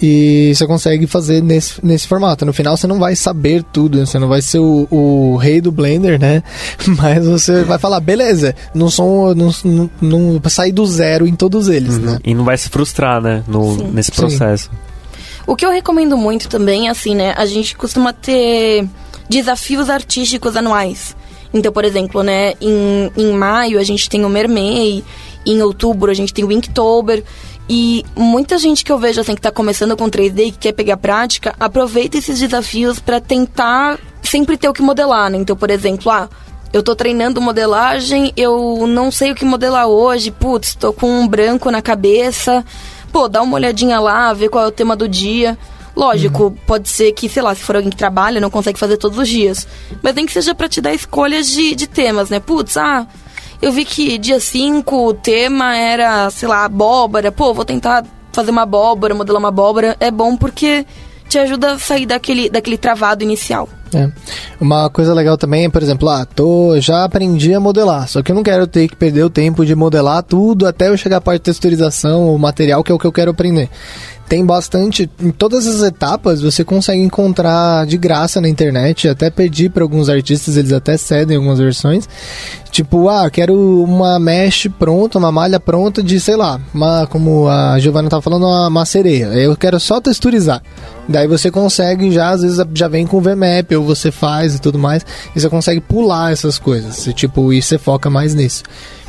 [0.00, 2.44] E você consegue fazer nesse, nesse formato.
[2.44, 5.72] No final você não vai saber tudo, você não vai ser o, o rei do
[5.72, 6.42] Blender, né?
[6.86, 9.34] Mas você vai falar, beleza, não sou.
[9.34, 12.18] Não, não, não sair do zero em todos eles, né?
[12.22, 13.42] E não vai se frustrar, né?
[13.48, 13.90] No, Sim.
[13.92, 14.20] nesse Sim.
[14.20, 14.70] processo.
[15.46, 17.32] O que eu recomendo muito também, assim, né?
[17.34, 18.86] A gente costuma ter
[19.30, 21.16] desafios artísticos anuais.
[21.54, 22.52] Então, por exemplo, né?
[22.60, 25.02] Em, em maio a gente tem o Mermei,
[25.46, 27.22] em outubro a gente tem o Inktober.
[27.68, 30.72] E muita gente que eu vejo, assim, que tá começando com 3D e que quer
[30.72, 35.38] pegar prática, aproveita esses desafios para tentar sempre ter o que modelar, né?
[35.38, 36.28] Então, por exemplo, ah,
[36.72, 41.26] eu tô treinando modelagem, eu não sei o que modelar hoje, putz, tô com um
[41.26, 42.64] branco na cabeça.
[43.12, 45.58] Pô, dá uma olhadinha lá, vê qual é o tema do dia.
[45.96, 49.18] Lógico, pode ser que, sei lá, se for alguém que trabalha, não consegue fazer todos
[49.18, 49.66] os dias.
[50.02, 52.38] Mas nem que seja pra te dar escolhas de, de temas, né?
[52.38, 53.06] Putz, ah,
[53.60, 57.32] eu vi que dia 5 o tema era, sei lá, abóbora.
[57.32, 59.96] Pô, vou tentar fazer uma abóbora, modelar uma abóbora.
[59.98, 60.84] É bom porque
[61.28, 63.68] te ajuda a sair daquele, daquele travado inicial.
[63.94, 64.10] É.
[64.60, 68.32] Uma coisa legal também é, por exemplo, ah, tô, já aprendi a modelar, só que
[68.32, 71.20] eu não quero ter que perder o tempo de modelar tudo até eu chegar à
[71.20, 73.70] parte de texturização, o material que é o que eu quero aprender.
[74.28, 79.70] Tem bastante, em todas as etapas você consegue encontrar de graça na internet, até pedir
[79.70, 82.08] para alguns artistas, eles até cedem algumas versões.
[82.72, 83.54] Tipo, ah, quero
[83.84, 88.44] uma mesh pronta, uma malha pronta de, sei lá, uma, como a Giovanna tava falando,
[88.44, 89.26] uma, uma sereia.
[89.26, 90.60] Eu quero só texturizar.
[91.08, 94.78] Daí você consegue já, às vezes já vem com VMAP, ou você faz e tudo
[94.78, 96.96] mais, e você consegue pular essas coisas.
[96.96, 98.64] Você, tipo, e você foca mais nisso.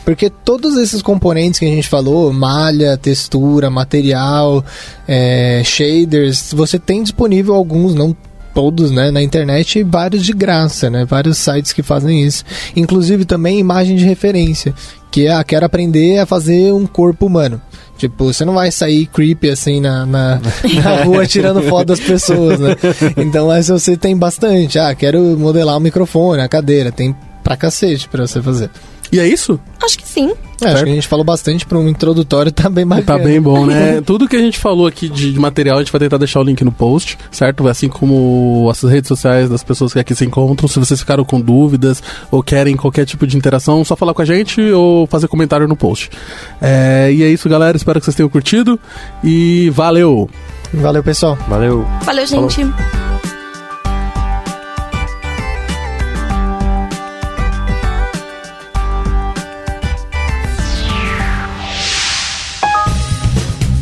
[0.07, 4.63] Porque todos esses componentes que a gente falou, malha, textura, material,
[5.05, 8.15] é, shaders, você tem disponível alguns, não
[8.53, 12.45] todos, né, na internet e vários de graça, né, vários sites que fazem isso.
[12.73, 14.73] Inclusive também imagem de referência,
[15.11, 17.61] que é, ah, quero aprender a fazer um corpo humano.
[17.97, 20.39] Tipo, você não vai sair creepy assim na, na,
[20.85, 22.77] na rua tirando foto das pessoas, né?
[23.17, 24.79] Então, mas você tem bastante.
[24.79, 26.93] Ah, quero modelar o microfone, a cadeira.
[26.93, 27.13] Tem
[27.43, 28.69] pra cacete pra você fazer.
[29.11, 29.59] E é isso?
[29.83, 30.33] Acho que sim.
[30.61, 33.05] É, acho que a gente falou bastante para um introdutório, tá bem bacana.
[33.05, 34.01] Tá bem bom, né?
[34.05, 36.43] Tudo que a gente falou aqui de, de material, a gente vai tentar deixar o
[36.43, 37.67] link no post, certo?
[37.67, 40.67] Assim como as redes sociais das pessoas que aqui se encontram.
[40.67, 42.01] Se vocês ficaram com dúvidas
[42.31, 45.75] ou querem qualquer tipo de interação, só falar com a gente ou fazer comentário no
[45.75, 46.09] post.
[46.61, 47.77] É, e é isso, galera.
[47.77, 48.79] Espero que vocês tenham curtido.
[49.23, 50.29] E valeu!
[50.73, 51.37] Valeu, pessoal.
[51.47, 51.85] Valeu.
[52.03, 52.61] Valeu, gente.